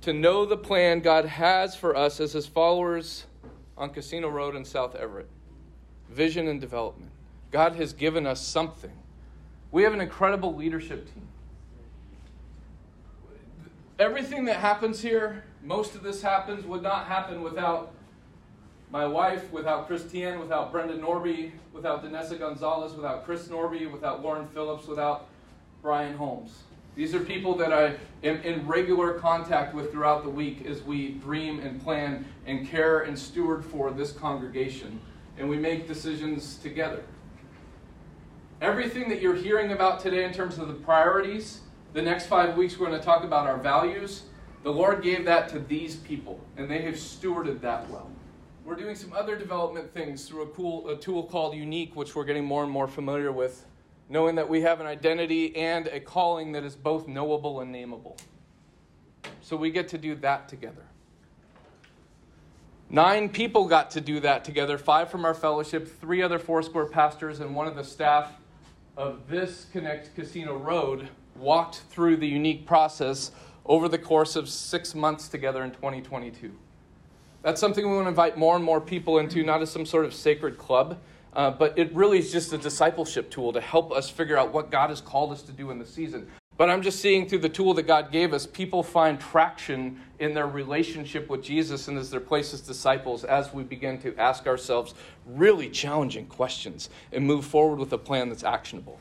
[0.00, 3.26] to know the plan God has for us as his followers
[3.76, 5.28] on Casino Road in South Everett.
[6.08, 7.10] Vision and development.
[7.50, 8.96] God has given us something.
[9.70, 11.28] We have an incredible leadership team.
[14.02, 17.94] Everything that happens here, most of this happens, would not happen without
[18.90, 24.48] my wife, without Christiane, without Brenda Norby, without Danessa Gonzalez, without Chris Norby, without Lauren
[24.48, 25.28] Phillips, without
[25.82, 26.64] Brian Holmes.
[26.96, 31.10] These are people that I am in regular contact with throughout the week as we
[31.12, 35.00] dream and plan and care and steward for this congregation.
[35.38, 37.04] And we make decisions together.
[38.60, 41.60] Everything that you're hearing about today in terms of the priorities,
[41.92, 44.22] the next five weeks we're going to talk about our values.
[44.62, 48.10] The Lord gave that to these people, and they have stewarded that well.
[48.64, 52.24] We're doing some other development things through a cool a tool called Unique, which we're
[52.24, 53.66] getting more and more familiar with,
[54.08, 58.18] knowing that we have an identity and a calling that is both knowable and nameable.
[59.40, 60.84] So we get to do that together.
[62.88, 67.40] Nine people got to do that together five from our fellowship, three other Foursquare pastors,
[67.40, 68.32] and one of the staff
[68.96, 73.30] of this Connect Casino Road walked through the unique process
[73.66, 76.52] over the course of six months together in 2022.
[77.42, 80.04] That's something we want to invite more and more people into, not as some sort
[80.04, 80.98] of sacred club,
[81.34, 84.70] uh, but it really is just a discipleship tool to help us figure out what
[84.70, 86.28] God has called us to do in the season.
[86.58, 90.34] But I'm just seeing through the tool that God gave us, people find traction in
[90.34, 94.46] their relationship with Jesus and as their place as disciples as we begin to ask
[94.46, 94.94] ourselves
[95.26, 99.00] really challenging questions and move forward with a plan that's actionable.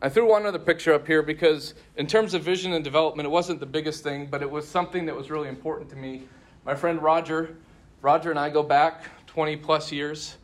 [0.00, 3.30] I threw one other picture up here because, in terms of vision and development, it
[3.30, 6.22] wasn't the biggest thing, but it was something that was really important to me.
[6.64, 7.56] My friend Roger,
[8.00, 10.36] Roger and I go back 20 plus years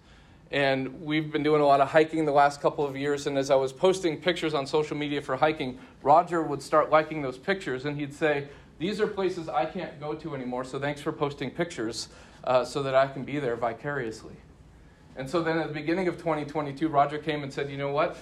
[0.50, 3.26] and we've been doing a lot of hiking the last couple of years.
[3.26, 7.22] And as I was posting pictures on social media for hiking, Roger would start liking
[7.22, 8.48] those pictures and he'd say,
[8.80, 12.08] These are places I can't go to anymore, so thanks for posting pictures
[12.42, 14.34] uh, so that I can be there vicariously.
[15.16, 18.16] And so then at the beginning of 2022, Roger came and said, You know what?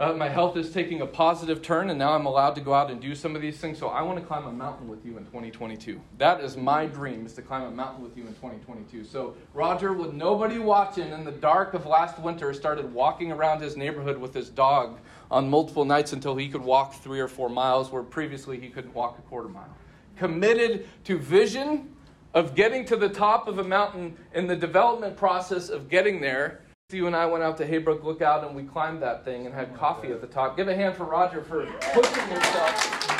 [0.00, 2.90] Uh, my health is taking a positive turn, and now I'm allowed to go out
[2.90, 3.78] and do some of these things.
[3.78, 6.00] So I want to climb a mountain with you in 2022.
[6.16, 9.04] That is my dream, is to climb a mountain with you in 2022.
[9.04, 13.76] So Roger, with nobody watching, in the dark of last winter, started walking around his
[13.76, 15.00] neighborhood with his dog
[15.30, 18.94] on multiple nights until he could walk three or four miles, where previously he couldn't
[18.94, 19.76] walk a quarter mile.
[20.16, 21.94] Committed to vision
[22.32, 26.62] of getting to the top of a mountain in the development process of getting there
[26.94, 29.70] you and I went out to Heybrook Lookout and we climbed that thing and had
[29.74, 30.56] oh coffee at the top.
[30.56, 33.10] Give a hand for Roger for pushing himself.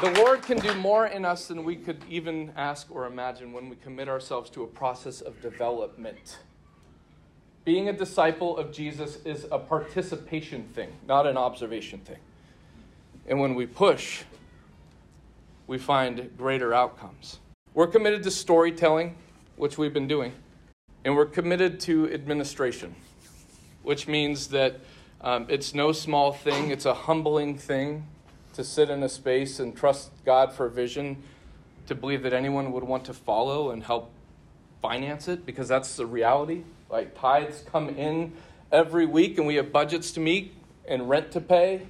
[0.00, 3.68] The Lord can do more in us than we could even ask or imagine when
[3.68, 6.38] we commit ourselves to a process of development.
[7.64, 12.18] Being a disciple of Jesus is a participation thing, not an observation thing.
[13.26, 14.24] And when we push,
[15.66, 17.38] we find greater outcomes.
[17.72, 19.16] We're committed to storytelling,
[19.56, 20.32] which we've been doing.
[21.04, 22.94] And we're committed to administration,
[23.82, 24.80] which means that
[25.20, 28.06] um, it's no small thing, it's a humbling thing
[28.54, 31.22] to sit in a space and trust God for vision,
[31.88, 34.10] to believe that anyone would want to follow and help
[34.80, 36.62] finance it, because that's the reality.
[36.88, 38.32] Like tithes come in
[38.72, 40.54] every week, and we have budgets to meet,
[40.86, 41.82] and rent to pay,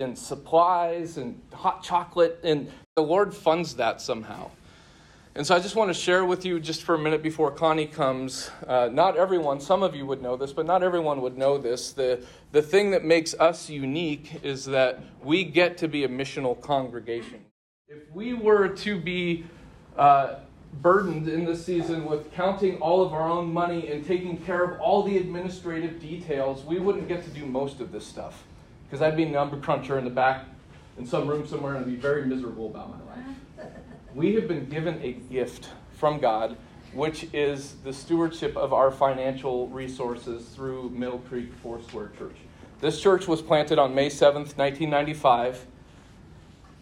[0.00, 4.50] and supplies, and hot chocolate, and the Lord funds that somehow.
[5.34, 7.86] And so I just want to share with you just for a minute before Connie
[7.86, 8.50] comes.
[8.66, 11.92] Uh, not everyone, some of you would know this, but not everyone would know this.
[11.92, 16.60] The, the thing that makes us unique is that we get to be a missional
[16.60, 17.46] congregation.
[17.88, 19.46] If we were to be
[19.96, 20.34] uh,
[20.82, 24.80] burdened in this season with counting all of our own money and taking care of
[24.82, 28.44] all the administrative details, we wouldn't get to do most of this stuff.
[28.84, 30.44] Because I'd be a number cruncher in the back
[30.98, 33.36] in some room somewhere and I'd be very miserable about my life
[34.14, 36.56] we have been given a gift from God,
[36.92, 42.36] which is the stewardship of our financial resources through Mill Creek Foursquare Church.
[42.80, 45.66] This church was planted on May 7th, 1995,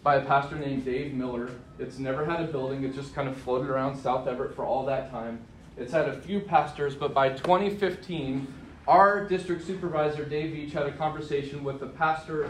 [0.03, 1.51] by a pastor named Dave Miller.
[1.79, 4.85] It's never had a building, it just kind of floated around South Everett for all
[4.87, 5.41] that time.
[5.77, 8.53] It's had a few pastors, but by 2015,
[8.89, 12.49] our district supervisor, Dave Beach, had a conversation with the pastor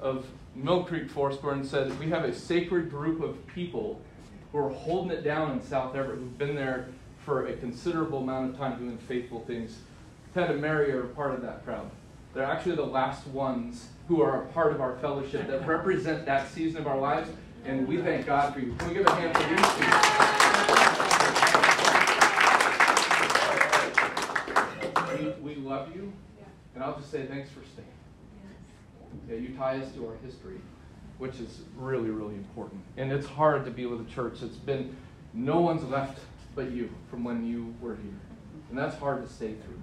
[0.00, 4.00] of Mill Creek Foursquare and said, We have a sacred group of people
[4.50, 6.88] who are holding it down in South Everett who've been there
[7.24, 9.78] for a considerable amount of time doing faithful things.
[10.34, 11.90] Ted and Mary are a part of that crowd.
[12.34, 16.48] They're actually the last ones who are a part of our fellowship that represent that
[16.48, 17.30] season of our lives,
[17.64, 18.74] and we thank God for you.
[18.74, 19.60] Can we give a hand for these
[25.28, 25.44] two?
[25.44, 26.12] We, we love you,
[26.74, 27.91] and I'll just say thanks for staying.
[29.26, 30.60] Okay, you tie us to our history,
[31.18, 32.82] which is really, really important.
[32.96, 34.96] And it's hard to be with a church that's been,
[35.34, 36.20] no one's left
[36.54, 38.20] but you from when you were here.
[38.68, 39.80] And that's hard to stay through.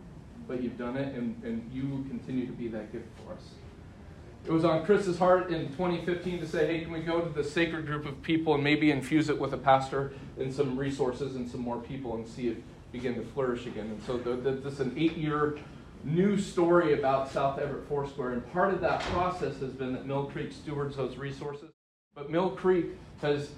[0.48, 3.50] But you've done it, and, and you continue to be that gift for us.
[4.46, 7.44] It was on Chris's heart in 2015 to say, hey, can we go to the
[7.44, 11.48] sacred group of people and maybe infuse it with a pastor and some resources and
[11.48, 13.88] some more people and see it begin to flourish again?
[13.88, 15.60] And so the, the, this is an eight year
[16.04, 18.32] new story about South Everett Foursquare.
[18.32, 21.72] And part of that process has been that Mill Creek stewards those resources.
[22.16, 22.88] But Mill Creek
[23.22, 23.50] has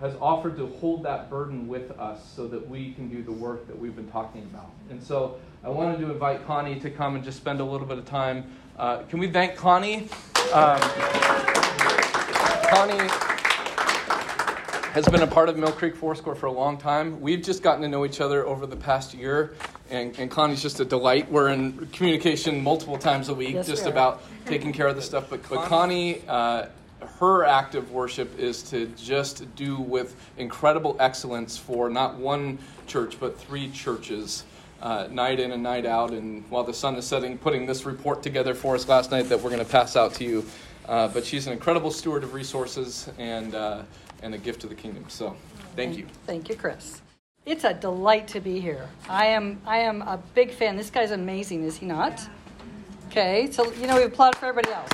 [0.00, 3.66] has offered to hold that burden with us so that we can do the work
[3.66, 4.70] that we've been talking about.
[4.90, 7.98] And so I wanted to invite Connie to come and just spend a little bit
[7.98, 8.44] of time.
[8.78, 10.08] Uh, can we thank Connie?
[10.52, 10.80] Um,
[12.70, 13.37] Connie
[14.92, 17.20] has been a part of Mill Creek Foursquare for a long time.
[17.20, 19.54] We've just gotten to know each other over the past year,
[19.90, 21.30] and, and Connie's just a delight.
[21.30, 25.28] We're in communication multiple times a week Yes, just about taking care of the stuff.
[25.28, 26.66] But, but Connie, uh,
[27.18, 33.20] her act of worship is to just do with incredible excellence for not one church,
[33.20, 34.44] but three churches.
[34.80, 38.22] Uh, night in and night out, and while the sun is setting, putting this report
[38.22, 40.46] together for us last night that we're going to pass out to you.
[40.86, 43.82] Uh, but she's an incredible steward of resources and uh,
[44.22, 45.04] and a gift to the kingdom.
[45.08, 45.36] So,
[45.76, 46.06] thank you.
[46.26, 47.02] Thank you, Chris.
[47.46, 48.88] It's a delight to be here.
[49.08, 50.76] I am I am a big fan.
[50.76, 52.28] This guy's amazing, is he not?
[53.06, 54.92] Okay, so you know we applaud for everybody else.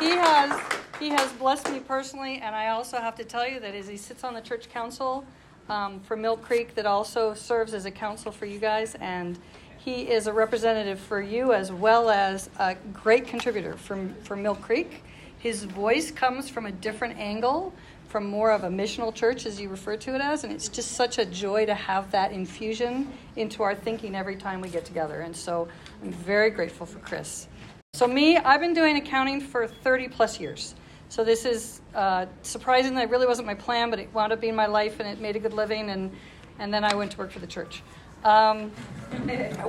[0.00, 0.60] He has
[0.98, 3.96] he has blessed me personally, and I also have to tell you that as he
[3.96, 5.24] sits on the church council
[5.68, 9.38] um, for Mill Creek, that also serves as a council for you guys, and
[9.78, 14.56] he is a representative for you as well as a great contributor from for Mill
[14.56, 15.04] Creek.
[15.38, 17.72] His voice comes from a different angle,
[18.08, 20.92] from more of a missional church, as you refer to it as, and it's just
[20.92, 25.20] such a joy to have that infusion into our thinking every time we get together.
[25.20, 25.68] And so
[26.02, 27.46] I'm very grateful for Chris.
[27.94, 30.74] So, me, I've been doing accounting for 30 plus years.
[31.08, 34.40] So, this is uh, surprising that it really wasn't my plan, but it wound up
[34.40, 35.88] being my life and it made a good living.
[35.90, 36.10] And,
[36.58, 37.82] and then I went to work for the church,
[38.24, 38.70] um,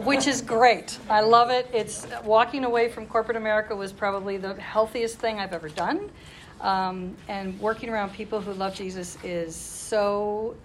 [0.03, 0.97] which is great.
[1.09, 1.69] I love it.
[1.73, 6.09] It's walking away from corporate America was probably the healthiest thing I've ever done.
[6.61, 10.55] Um, and working around people who love Jesus is so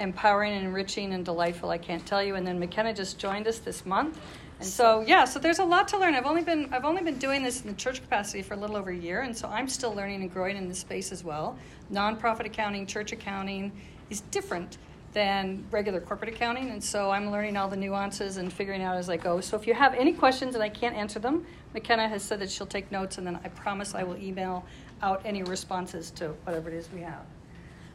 [0.00, 1.70] empowering and enriching and delightful.
[1.70, 2.34] I can't tell you.
[2.34, 4.18] And then McKenna just joined us this month,
[4.58, 6.14] and so yeah, so there's a lot to learn.
[6.14, 8.76] I've only been I've only been doing this in the church capacity for a little
[8.76, 11.56] over a year, and so I'm still learning and growing in this space as well.
[11.92, 13.70] Nonprofit accounting, church accounting
[14.10, 14.78] is different
[15.18, 19.10] than regular corporate accounting, and so I'm learning all the nuances and figuring out as
[19.10, 19.40] I go.
[19.40, 21.44] So if you have any questions and I can't answer them,
[21.74, 24.64] McKenna has said that she'll take notes, and then I promise I will email
[25.02, 27.26] out any responses to whatever it is we have.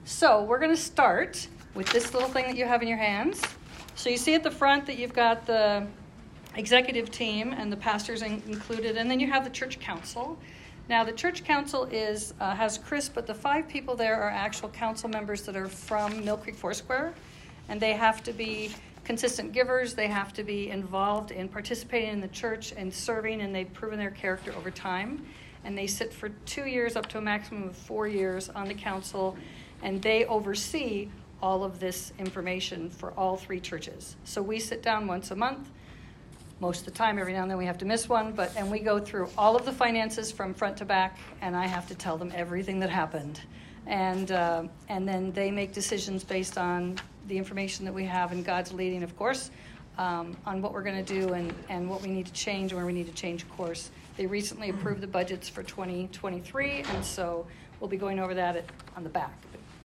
[0.03, 3.41] So we're going to start with this little thing that you have in your hands.
[3.95, 5.87] So you see at the front that you've got the
[6.55, 10.37] executive team and the pastors in- included, and then you have the church council.
[10.89, 14.67] Now the church council is uh, has Chris, but the five people there are actual
[14.69, 17.13] council members that are from Mill Creek Foursquare,
[17.69, 18.75] and they have to be
[19.05, 19.93] consistent givers.
[19.93, 23.97] They have to be involved in participating in the church and serving, and they've proven
[23.97, 25.25] their character over time.
[25.63, 28.73] And they sit for two years, up to a maximum of four years, on the
[28.73, 29.37] council,
[29.81, 31.09] and they oversee
[31.41, 34.17] all of this information for all three churches.
[34.25, 35.69] So we sit down once a month
[36.63, 38.71] most of the time every now and then we have to miss one but and
[38.71, 41.93] we go through all of the finances from front to back and i have to
[41.93, 43.41] tell them everything that happened.
[43.85, 46.97] And uh, and then they make decisions based on
[47.27, 49.51] the information that we have and god's leading of course
[49.97, 52.77] um, on what we're going to do and, and what we need to change and
[52.79, 53.91] where we need to change course.
[54.15, 57.45] They recently approved the budgets for 2023 and so
[57.81, 59.33] we'll be going over that at, on the back.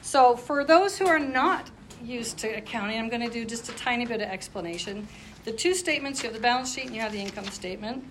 [0.00, 1.70] So for those who are not
[2.02, 5.06] used to accounting i'm going to do just a tiny bit of explanation
[5.46, 8.04] the two statements you have the balance sheet and you have the income statement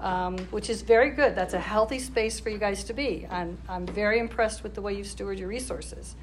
[0.00, 1.34] um, which is very good.
[1.34, 3.26] That's a healthy space for you guys to be.
[3.30, 6.16] I'm, I'm very impressed with the way you steward your resources.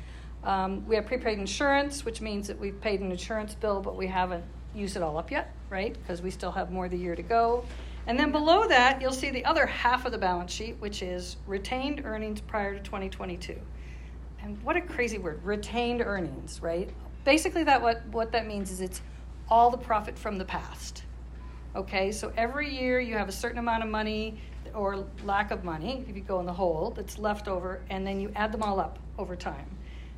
[0.44, 4.08] Um, we have prepaid insurance, which means that we've paid an insurance bill, but we
[4.08, 4.44] haven't
[4.76, 5.94] used it all up yet, right?
[5.94, 7.64] Because we still have more of the year to go.
[8.06, 11.38] And then below that, you'll see the other half of the balance sheet, which is
[11.48, 13.58] retained earnings prior to 2022.
[14.42, 16.90] And what a crazy word, retained earnings, right?
[17.24, 19.02] Basically, that what, what that means is it's
[19.50, 21.04] all the profit from the past.
[21.76, 24.40] Okay, so every year you have a certain amount of money
[24.74, 28.20] or lack of money, if you go in the hole, that's left over, and then
[28.20, 29.66] you add them all up over time.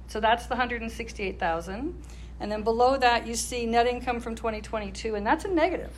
[0.08, 2.02] So that's the 168,000.
[2.40, 5.92] And then below that, you see net income from 2022, and that's a negative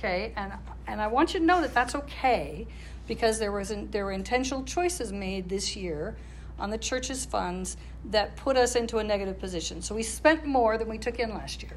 [0.00, 0.52] okay and
[0.86, 2.66] and i want you to know that that's okay
[3.06, 6.16] because there was an, there were intentional choices made this year
[6.58, 7.76] on the church's funds
[8.06, 11.30] that put us into a negative position so we spent more than we took in
[11.30, 11.76] last year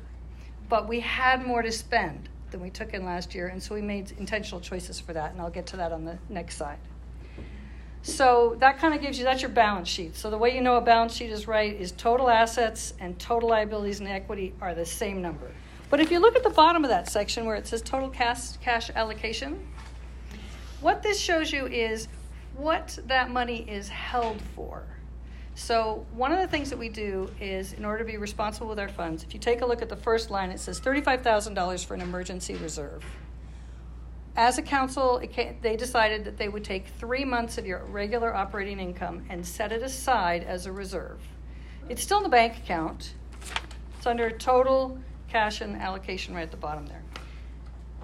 [0.70, 3.82] but we had more to spend than we took in last year and so we
[3.82, 6.80] made intentional choices for that and i'll get to that on the next slide
[8.04, 10.18] So that kind of gives you that's your balance sheet.
[10.18, 13.48] So the way you know a balance sheet is right is total assets and total
[13.48, 15.50] liabilities and equity are the same number.
[15.90, 18.58] But if you look at the bottom of that section where it says total cash
[18.58, 19.66] cash allocation,
[20.82, 22.10] what this shows you is
[22.58, 24.84] what that money is held for.
[25.56, 28.80] So, one of the things that we do is, in order to be responsible with
[28.80, 31.94] our funds, if you take a look at the first line, it says $35,000 for
[31.94, 33.04] an emergency reserve.
[34.36, 38.34] As a council, came, they decided that they would take three months of your regular
[38.36, 41.20] operating income and set it aside as a reserve.
[41.88, 43.14] It's still in the bank account,
[43.98, 44.98] it's under total
[45.28, 47.04] cash and allocation right at the bottom there.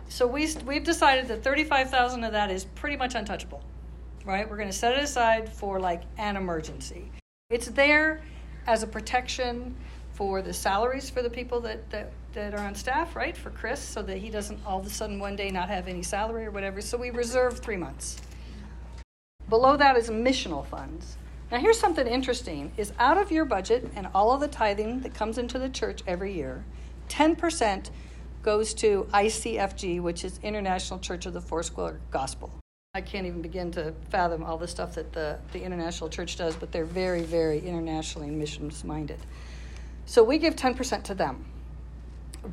[0.08, 3.64] So we, we've decided that 35,000 of that is pretty much untouchable,
[4.24, 4.48] right?
[4.48, 7.12] We're going to set it aside for like an emergency.
[7.50, 8.22] It's there
[8.68, 9.76] as a protection
[10.14, 13.36] for the salaries for the people that, that, that are on staff, right?
[13.36, 16.04] For Chris, so that he doesn't all of a sudden one day not have any
[16.04, 16.80] salary or whatever.
[16.80, 18.18] So we reserve three months.
[19.50, 21.18] Below that is missional funds.
[21.52, 25.16] Now here's something interesting is out of your budget and all of the tithing that
[25.16, 26.64] comes into the church every year,
[27.10, 27.90] 10%
[28.44, 32.52] goes to ICFG, which is International Church of the Foursquare Gospel.
[32.96, 36.56] I can't even begin to fathom all the stuff that the, the International Church does,
[36.56, 39.20] but they're very, very internationally and missions minded.
[40.08, 41.46] So we give 10% to them.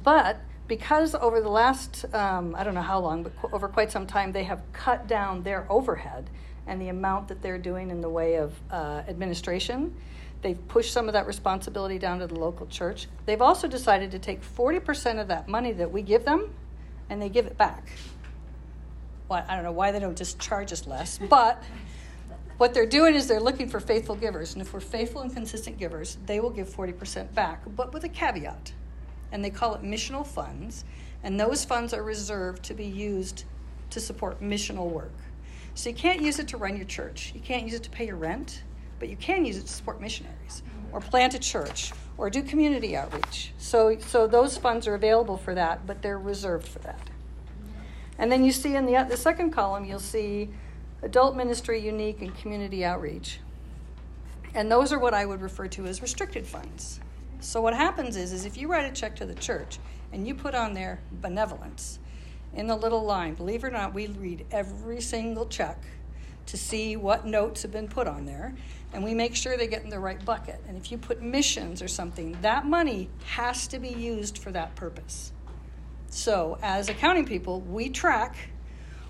[0.05, 4.07] But because over the last, um, I don't know how long, but over quite some
[4.07, 6.29] time, they have cut down their overhead
[6.67, 9.97] and the amount that they're doing in the way of uh, administration.
[10.43, 13.09] They've pushed some of that responsibility down to the local church.
[13.25, 16.55] They've also decided to take 40% of that money that we give them
[17.09, 17.89] and they give it back
[19.29, 21.63] well, I don't know why they don't just charge us less, but
[22.59, 24.55] what they're doing is they're looking for faithful givers.
[24.55, 28.09] And if we're faithful and consistent givers, they will give 40% back, but with a
[28.09, 28.73] caveat.
[29.33, 30.85] And they call it missional funds.
[31.23, 33.45] And those funds are reserved to be used
[33.91, 35.13] to support missional work.
[35.75, 38.07] So you can't use it to run your church, you can't use it to pay
[38.07, 38.63] your rent,
[38.99, 40.63] but you can use it to support missionaries
[40.93, 43.53] or plant a church or do community outreach.
[43.59, 47.11] So, so those funds are available for that, but they're reserved for that.
[48.19, 50.49] And then you see in the, uh, the second column, you'll see
[51.03, 53.41] adult ministry, unique, and community outreach.
[54.55, 57.01] And those are what I would refer to as restricted funds.
[57.41, 59.79] So what happens is, is if you write a check to the church
[60.13, 61.99] and you put on there benevolence
[62.55, 65.83] in the little line, believe it or not, we read every single check
[66.47, 68.55] to see what notes have been put on there,
[68.93, 70.63] and we make sure they get in the right bucket.
[70.69, 74.75] And if you put missions or something, that money has to be used for that
[74.77, 75.33] purpose.
[76.09, 78.37] So, as accounting people, we track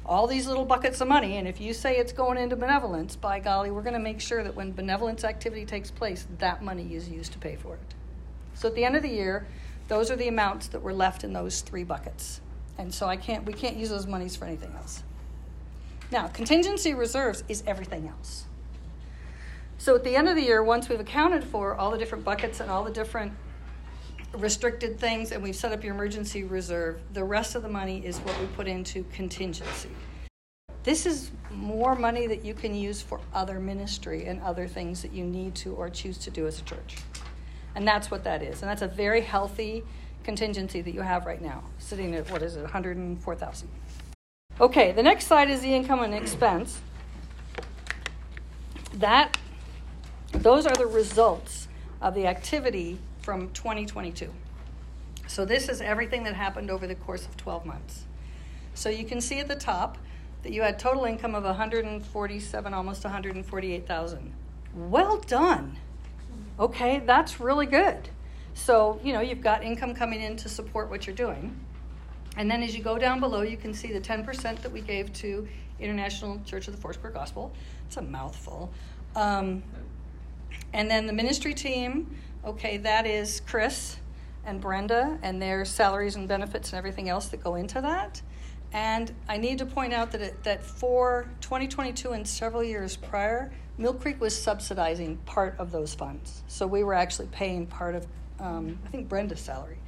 [0.04, 3.40] all these little buckets of money, and if you say it's going into benevolence, by
[3.40, 7.08] golly, we're going to make sure that when benevolence activity takes place, that money is
[7.08, 7.94] used to pay for it.
[8.54, 9.46] So, at the end of the year,
[9.88, 12.40] those are the amounts that were left in those three buckets.
[12.78, 15.02] And so I can't we can't use those monies for anything else.
[16.10, 18.44] Now, contingency reserves is everything else.
[19.78, 22.60] So at the end of the year, once we've accounted for all the different buckets
[22.60, 23.32] and all the different
[24.36, 27.00] restricted things and we've set up your emergency reserve.
[27.12, 29.90] The rest of the money is what we put into contingency.
[30.82, 35.12] This is more money that you can use for other ministry and other things that
[35.12, 36.98] you need to or choose to do as a church.
[37.74, 38.62] And that's what that is.
[38.62, 39.82] And that's a very healthy
[40.22, 43.68] contingency that you have right now, sitting at what is it, 104,000.
[44.60, 46.80] Okay, the next slide is the income and expense.
[48.94, 49.36] That
[50.32, 51.68] those are the results
[52.00, 54.32] of the activity from 2022.
[55.26, 58.04] So this is everything that happened over the course of 12 months.
[58.74, 59.98] So you can see at the top
[60.44, 64.32] that you had total income of 147 almost 148,000.
[64.76, 65.76] Well done.
[66.60, 68.10] Okay, that's really good.
[68.54, 71.58] So, you know, you've got income coming in to support what you're doing.
[72.36, 75.12] And then as you go down below, you can see the 10% that we gave
[75.14, 75.48] to
[75.80, 77.52] International Church of the Foursquare Gospel.
[77.88, 78.72] It's a mouthful.
[79.16, 79.64] Um,
[80.72, 83.96] and then the ministry team Okay, that is Chris
[84.44, 88.22] and Brenda and their salaries and benefits and everything else that go into that.
[88.72, 93.52] And I need to point out that it, that for 2022 and several years prior,
[93.78, 96.42] Mill Creek was subsidizing part of those funds.
[96.46, 98.06] So we were actually paying part of,
[98.40, 99.78] um, I think, Brenda's salary,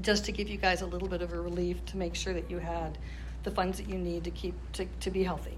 [0.00, 2.50] just to give you guys a little bit of a relief to make sure that
[2.50, 2.98] you had
[3.44, 5.56] the funds that you need to keep to, to be healthy.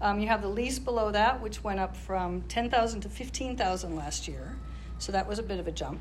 [0.00, 4.26] Um, you have the lease below that, which went up from 10,000 to 15,000 last
[4.26, 4.56] year.
[4.98, 6.00] So that was a bit of a jump.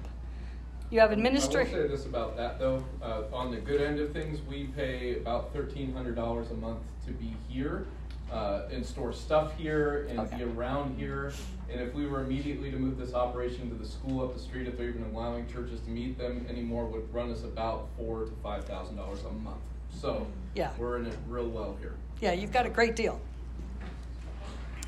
[0.89, 1.75] You have administration.
[1.75, 2.83] I will say this about that though.
[3.01, 6.79] Uh, on the good end of things, we pay about thirteen hundred dollars a month
[7.05, 7.85] to be here
[8.31, 10.37] uh, and store stuff here and okay.
[10.37, 11.31] be around here.
[11.71, 14.67] And if we were immediately to move this operation to the school up the street,
[14.67, 18.31] if they're even allowing churches to meet them anymore, would run us about four to
[18.41, 19.61] five thousand dollars a month.
[19.91, 20.25] So
[20.55, 21.93] yeah, we're in it real well here.
[22.19, 23.21] Yeah, you've got a great deal.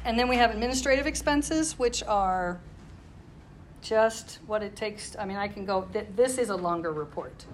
[0.06, 2.60] And then we have administrative expenses, which are
[3.82, 5.16] just what it takes.
[5.18, 7.46] I mean, I can go, th- this is a longer report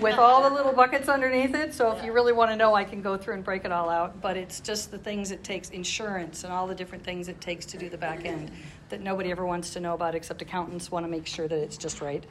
[0.00, 1.74] with all the little buckets underneath it.
[1.74, 3.90] So if you really want to know, I can go through and break it all
[3.90, 4.20] out.
[4.20, 7.66] But it's just the things it takes insurance and all the different things it takes
[7.66, 8.50] to do the back end
[8.88, 11.76] that nobody ever wants to know about except accountants want to make sure that it's
[11.76, 12.24] just right.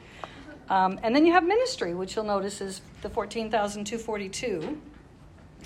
[0.68, 4.80] Um, and then you have ministry, which you'll notice is the 14,242.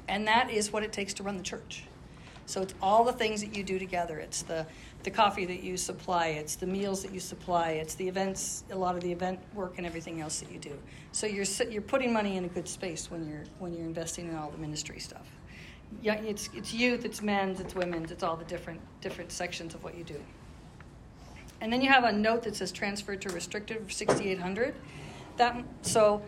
[0.08, 1.84] And that is what it takes to run the church.
[2.50, 4.18] So it's all the things that you do together.
[4.18, 4.66] It's the,
[5.04, 8.76] the coffee that you supply, it's the meals that you supply, it's the events, a
[8.76, 10.76] lot of the event work and everything else that you do.
[11.12, 14.34] So you're, you're putting money in a good space when you're, when you're investing in
[14.34, 15.28] all the ministry stuff.
[16.02, 19.84] Yeah, it's, it's youth, it's men's, it's women's, it's all the different, different sections of
[19.84, 20.20] what you do.
[21.60, 24.74] And then you have a note that says transferred to restricted 6800.
[25.36, 26.22] That so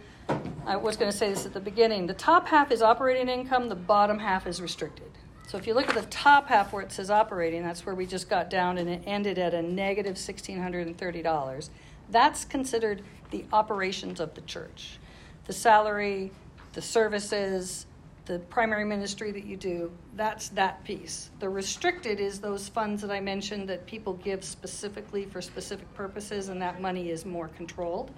[0.67, 2.07] I was going to say this at the beginning.
[2.07, 5.12] The top half is operating income, the bottom half is restricted.
[5.47, 8.07] So if you look at the top half where it says operating, that's where we
[8.07, 11.71] just got down and it ended at a negative $1,630.
[12.11, 14.99] That's considered the operations of the church.
[15.47, 16.31] The salary,
[16.73, 17.87] the services,
[18.25, 21.31] the primary ministry that you do, that's that piece.
[21.41, 26.49] The restricted is those funds that I mentioned that people give specifically for specific purposes,
[26.49, 28.13] and that money is more controlled,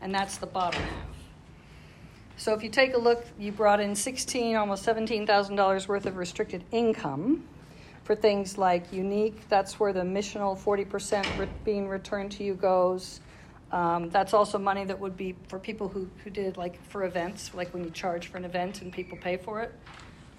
[0.00, 1.19] and that's the bottom half.
[2.40, 6.64] So if you take a look, you brought in 16, almost $17,000 worth of restricted
[6.72, 7.44] income
[8.04, 9.46] for things like unique.
[9.50, 13.20] That's where the missional 40% re- being returned to you goes.
[13.72, 17.50] Um, that's also money that would be for people who, who did like for events,
[17.52, 19.74] like when you charge for an event and people pay for it.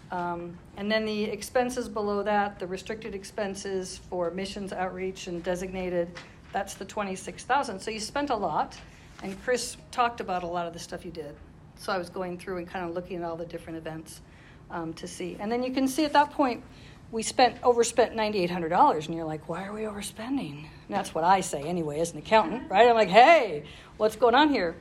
[0.09, 6.09] Um, and then the expenses below that, the restricted expenses for missions outreach and designated,
[6.51, 7.79] that's the 26,000.
[7.79, 8.75] So you spent a lot,
[9.21, 11.35] and Chris talked about a lot of the stuff you did.
[11.81, 14.21] So I was going through and kind of looking at all the different events
[14.69, 15.35] um, to see.
[15.39, 16.63] And then you can see at that point,
[17.11, 20.59] we spent overspent $9,800, and you're like, why are we overspending?
[20.59, 22.87] And that's what I say anyway as an accountant, right?
[22.87, 23.63] I'm like, hey,
[23.97, 24.75] what's going on here?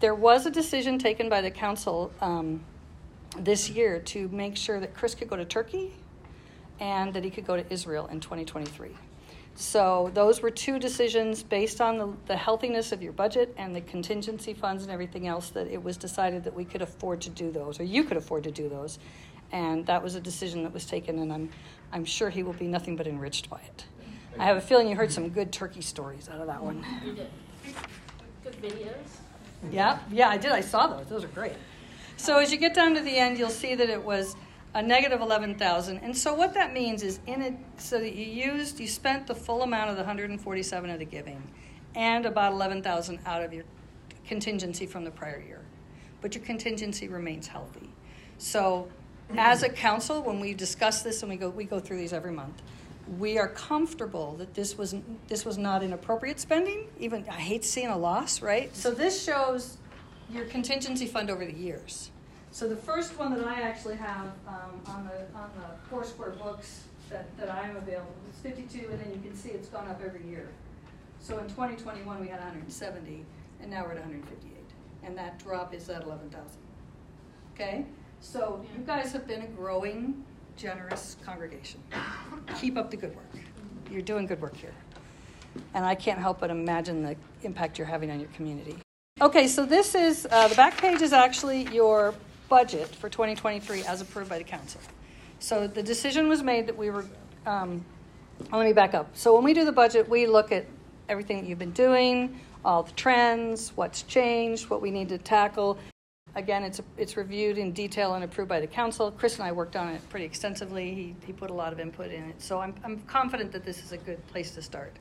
[0.00, 2.64] There was a decision taken by the council um,
[3.38, 5.92] this year to make sure that Chris could go to Turkey
[6.80, 8.96] and that he could go to Israel in 2023.
[9.54, 13.82] So those were two decisions based on the, the healthiness of your budget and the
[13.82, 17.50] contingency funds and everything else that it was decided that we could afford to do
[17.50, 18.98] those, or you could afford to do those.
[19.52, 21.50] And that was a decision that was taken, and I'm,
[21.92, 23.84] I'm sure he will be nothing but enriched by it.
[24.38, 26.84] I have a feeling you heard some good turkey stories out of that one.
[27.04, 27.30] You did.
[28.44, 28.94] Good videos.
[29.70, 30.52] Yeah, yeah, I did.
[30.52, 31.06] I saw those.
[31.06, 31.52] Those are great.
[32.16, 34.36] So as you get down to the end, you'll see that it was
[34.74, 35.98] a negative 11,000.
[35.98, 39.34] And so what that means is in it, so that you used, you spent the
[39.34, 41.42] full amount of the 147 of the giving
[41.94, 43.64] and about 11,000 out of your
[44.26, 45.60] contingency from the prior year.
[46.20, 47.90] But your contingency remains healthy.
[48.38, 48.88] So
[49.36, 52.32] as a council, when we discuss this and we go, we go through these every
[52.32, 52.62] month,
[53.18, 54.94] we are comfortable that this was
[55.26, 56.86] this was not inappropriate spending.
[56.98, 58.74] Even I hate seeing a loss, right?
[58.76, 59.78] So this shows
[60.30, 62.10] your contingency fund over the years.
[62.52, 66.84] So the first one that I actually have um, on the on the Foursquare books
[67.08, 70.26] that, that I'm available is 52, and then you can see it's gone up every
[70.26, 70.48] year.
[71.20, 73.24] So in 2021 we had 170,
[73.60, 74.52] and now we're at 158,
[75.04, 76.44] and that drop is at 11,000.
[77.54, 77.84] Okay,
[78.20, 80.24] so you guys have been a growing,
[80.56, 81.80] generous congregation.
[82.60, 83.30] Keep up the good work.
[83.90, 84.74] You're doing good work here,
[85.74, 88.76] and I can't help but imagine the impact you're having on your community.
[89.20, 92.14] Okay, so this is uh, the back page is actually your
[92.50, 94.80] budget for 2023 as approved by the council.
[95.38, 97.06] So the decision was made that we were,
[97.46, 97.82] um,
[98.52, 99.08] oh, let me back up.
[99.16, 100.66] So when we do the budget, we look at
[101.08, 105.78] everything that you've been doing, all the trends, what's changed, what we need to tackle.
[106.34, 109.10] Again, it's, it's reviewed in detail and approved by the council.
[109.10, 110.94] Chris and I worked on it pretty extensively.
[110.94, 112.42] He, he put a lot of input in it.
[112.42, 114.92] So I'm, I'm confident that this is a good place to start.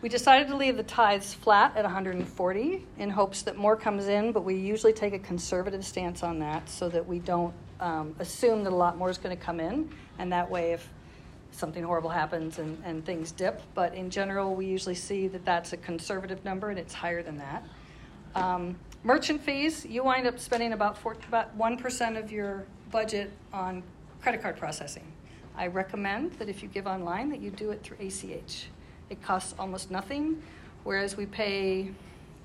[0.00, 4.30] We decided to leave the tithes flat at 140 in hopes that more comes in,
[4.30, 8.62] but we usually take a conservative stance on that so that we don't um, assume
[8.62, 9.90] that a lot more is going to come in.
[10.20, 10.88] And that way, if
[11.50, 15.72] something horrible happens and, and things dip, but in general, we usually see that that's
[15.72, 17.64] a conservative number and it's higher than that.
[18.36, 23.82] Um, merchant fees, you wind up spending about, four, about 1% of your budget on
[24.22, 25.10] credit card processing.
[25.56, 28.68] I recommend that if you give online that you do it through ACH.
[29.10, 30.42] It costs almost nothing,
[30.84, 31.90] whereas we pay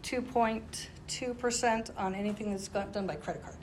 [0.04, 3.58] 2.2% on anything that's done by credit card.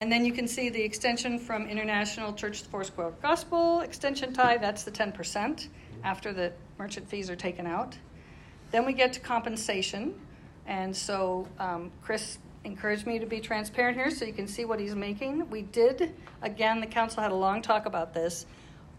[0.00, 4.56] And then you can see the extension from International Church the Foursquare Gospel extension tie,
[4.56, 5.68] that's the 10%
[6.04, 7.96] after the merchant fees are taken out.
[8.70, 10.14] Then we get to compensation.
[10.66, 14.80] And so um, Chris encouraged me to be transparent here so you can see what
[14.80, 15.48] he's making.
[15.50, 18.46] We did, again, the council had a long talk about this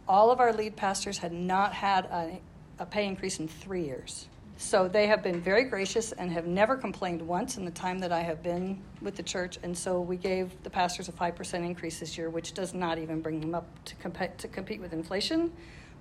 [0.07, 2.41] all of our lead pastors had not had a,
[2.81, 4.27] a pay increase in three years.
[4.57, 8.11] So they have been very gracious and have never complained once in the time that
[8.11, 9.59] I have been with the church.
[9.63, 13.21] And so we gave the pastors a 5% increase this year, which does not even
[13.21, 15.51] bring them up to compete, to compete with inflation,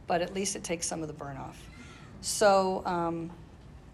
[0.07, 1.63] but at least it takes some of the burn off.
[2.23, 3.31] So, um,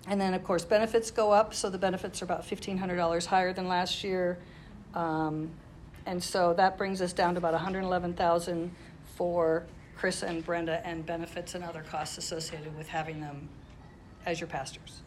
[0.09, 1.55] and then of course benefits go up.
[1.55, 4.39] So the benefits are about $1,500 higher than last year.
[4.95, 5.51] Um,
[6.07, 8.71] and so that brings us down to about 111,000
[9.17, 9.67] for
[9.97, 13.49] Chris and Brenda and benefits and other costs associated with having them
[14.27, 15.01] as your pastors.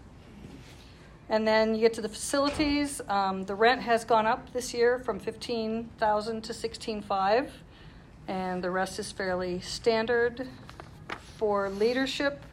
[1.29, 3.01] And then you get to the facilities.
[3.07, 7.49] Um, the rent has gone up this year from 15,000 to 16.5
[8.27, 10.47] and the rest is fairly standard.
[11.37, 12.43] For leadership,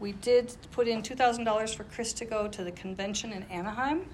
[0.00, 4.06] we did put in $2,000 for Chris to go to the convention in Anaheim.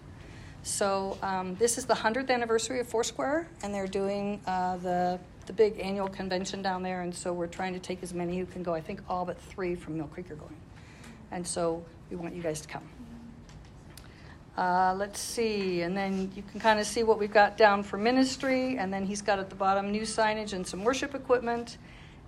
[0.62, 5.52] So um, this is the 100th anniversary of Foursquare, and they're doing uh, the the
[5.52, 8.62] big annual convention down there, and so we're trying to take as many who can
[8.62, 8.74] go.
[8.74, 10.56] I think all but three from Mill Creek are going,
[11.30, 12.82] and so we want you guys to come.
[14.56, 17.98] Uh, let's see, and then you can kind of see what we've got down for
[17.98, 21.78] ministry, and then he's got at the bottom new signage and some worship equipment,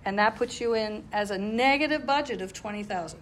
[0.05, 3.19] and that puts you in as a negative budget of twenty thousand.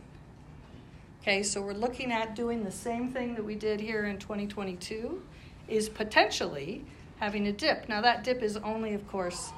[1.21, 5.23] Okay, so we're looking at doing the same thing that we did here in 2022,
[5.67, 6.85] is potentially
[7.17, 7.89] having a dip.
[7.89, 9.51] Now that dip is only, of course,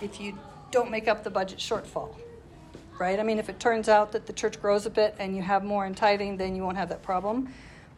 [0.00, 0.38] if you
[0.70, 2.14] don't make up the budget shortfall,
[2.98, 3.18] right?
[3.18, 5.64] I mean, if it turns out that the church grows a bit and you have
[5.64, 7.52] more in tithing, then you won't have that problem.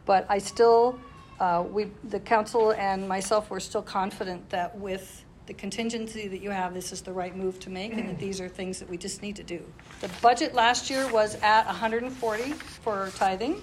[0.05, 0.99] But I still,
[1.39, 6.49] uh, we, the council and myself, were still confident that with the contingency that you
[6.49, 8.97] have, this is the right move to make, and that these are things that we
[8.97, 9.61] just need to do.
[9.99, 13.61] The budget last year was at 140 for tithing,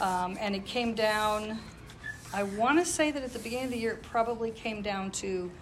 [0.00, 1.60] um, and it came down.
[2.32, 5.12] I want to say that at the beginning of the year, it probably came down
[5.12, 5.52] to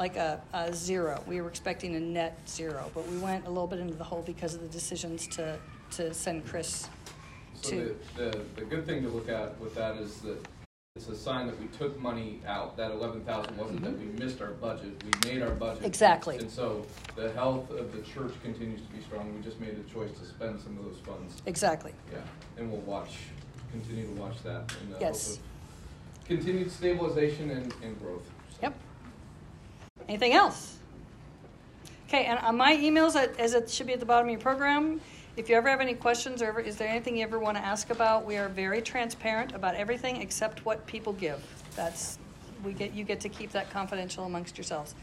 [0.00, 1.22] like a, a zero.
[1.26, 4.22] We were expecting a net zero, but we went a little bit into the hole
[4.22, 5.58] because of the decisions to,
[5.92, 6.88] to send Chris
[7.60, 7.96] So to.
[8.16, 10.38] the, the, the good thing to look at with that is that
[10.96, 12.78] it's a sign that we took money out.
[12.78, 15.78] That eleven thousand wasn't that we missed our budget, we made our budget.
[15.78, 15.86] Mm-hmm.
[15.86, 16.38] Exactly.
[16.38, 19.34] And so the health of the church continues to be strong.
[19.36, 21.42] We just made a choice to spend some of those funds.
[21.44, 21.92] Exactly.
[22.10, 22.18] Yeah,
[22.56, 23.18] and we'll watch,
[23.70, 25.38] continue to watch that in the hope of
[26.26, 28.28] continued stabilization and, and growth.
[30.10, 30.18] So- Yep.
[30.18, 30.76] Anything else?
[32.08, 34.40] Okay, and on my emails, uh, as it should be at the bottom of your
[34.40, 35.00] program,
[35.36, 37.64] if you ever have any questions or ever, is there anything you ever want to
[37.64, 41.40] ask about, we are very transparent about everything except what people give.
[41.76, 42.18] That's
[42.64, 44.94] we get you get to keep that confidential amongst yourselves,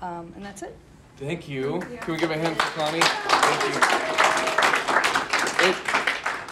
[0.00, 0.74] um, and that's it.
[1.18, 1.80] Thank you.
[2.00, 3.00] Can we give a hand for Connie?
[3.02, 3.80] Thank you.
[5.68, 6.05] It,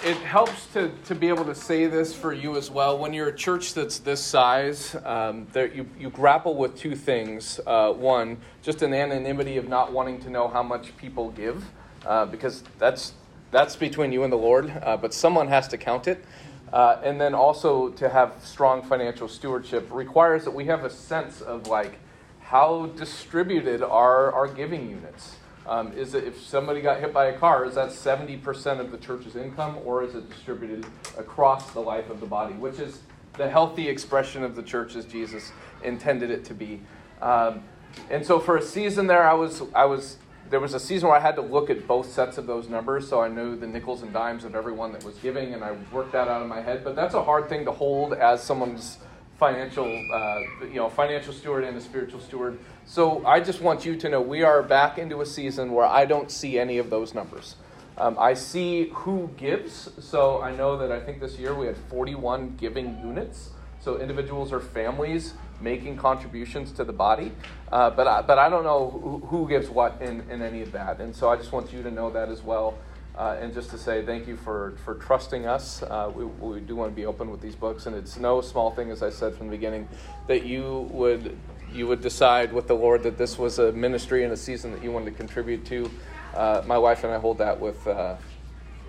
[0.05, 2.99] it helps to, to be able to say this for you as well.
[2.99, 7.59] When you're a church that's this size, um, there, you, you grapple with two things.
[7.67, 11.65] Uh, one, just an anonymity of not wanting to know how much people give,
[12.05, 13.15] uh, because that's,
[13.51, 16.23] that's between you and the Lord, uh, but someone has to count it.
[16.71, 21.41] Uh, and then also to have strong financial stewardship requires that we have a sense
[21.41, 21.99] of like,
[22.41, 25.37] how distributed are our giving units?
[25.67, 28.99] Um, is it if somebody got hit by a car, is that 70% of the
[28.99, 30.85] church's income, or is it distributed
[31.17, 33.01] across the life of the body, which is
[33.39, 35.53] the healthy expression of the church as Jesus
[35.83, 36.81] intended it to be?
[37.23, 37.63] Um,
[38.11, 40.19] and so for a season there, I was, I was,
[40.51, 43.09] there was a season where I had to look at both sets of those numbers,
[43.09, 46.13] so I knew the nickels and dimes of everyone that was giving, and I worked
[46.13, 46.85] that out in my head.
[46.85, 48.99] But that's a hard thing to hold as someone's
[49.39, 52.59] financial, uh, you know, financial steward and a spiritual steward.
[52.87, 56.05] So I just want you to know we are back into a season where I
[56.05, 57.57] don't see any of those numbers.
[57.97, 61.77] Um, I see who gives, so I know that I think this year we had
[61.77, 63.51] 41 giving units.
[63.81, 67.33] So individuals or families making contributions to the body,
[67.71, 70.73] uh, but I, but I don't know who, who gives what in, in any of
[70.73, 72.79] that, and so I just want you to know that as well.
[73.17, 75.83] Uh, and just to say thank you for, for trusting us.
[75.85, 78.73] Uh, we, we do want to be open with these books, and it's no small
[78.73, 79.89] thing, as I said from the beginning,
[80.27, 81.37] that you would
[81.73, 84.83] you would decide with the Lord that this was a ministry and a season that
[84.83, 85.91] you wanted to contribute to.
[86.35, 88.17] Uh, my wife and I hold that with uh,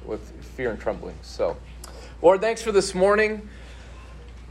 [0.05, 0.21] with
[0.55, 1.17] fear and trembling.
[1.21, 1.57] So,
[2.21, 3.47] Lord, thanks for this morning.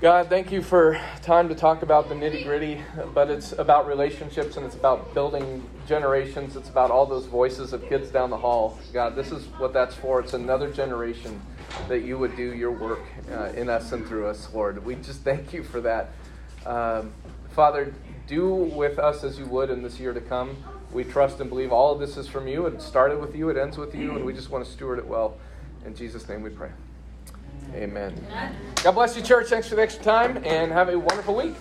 [0.01, 2.82] God, thank you for time to talk about the nitty gritty,
[3.14, 6.57] but it's about relationships and it's about building generations.
[6.57, 8.78] It's about all those voices of kids down the hall.
[8.92, 10.18] God, this is what that's for.
[10.18, 11.40] It's another generation
[11.88, 14.84] that you would do your work uh, in us and through us, Lord.
[14.84, 16.11] We just thank you for that.
[16.66, 17.12] Um,
[17.53, 17.95] Father,
[18.26, 20.57] do with us as you would in this year to come.
[20.92, 22.66] We trust and believe all of this is from you.
[22.66, 25.07] It started with you, it ends with you, and we just want to steward it
[25.07, 25.38] well.
[25.86, 26.70] In Jesus' name we pray.
[27.75, 28.14] Amen.
[28.83, 29.49] God bless you, church.
[29.49, 31.55] Thanks for the extra time, and have a wonderful week.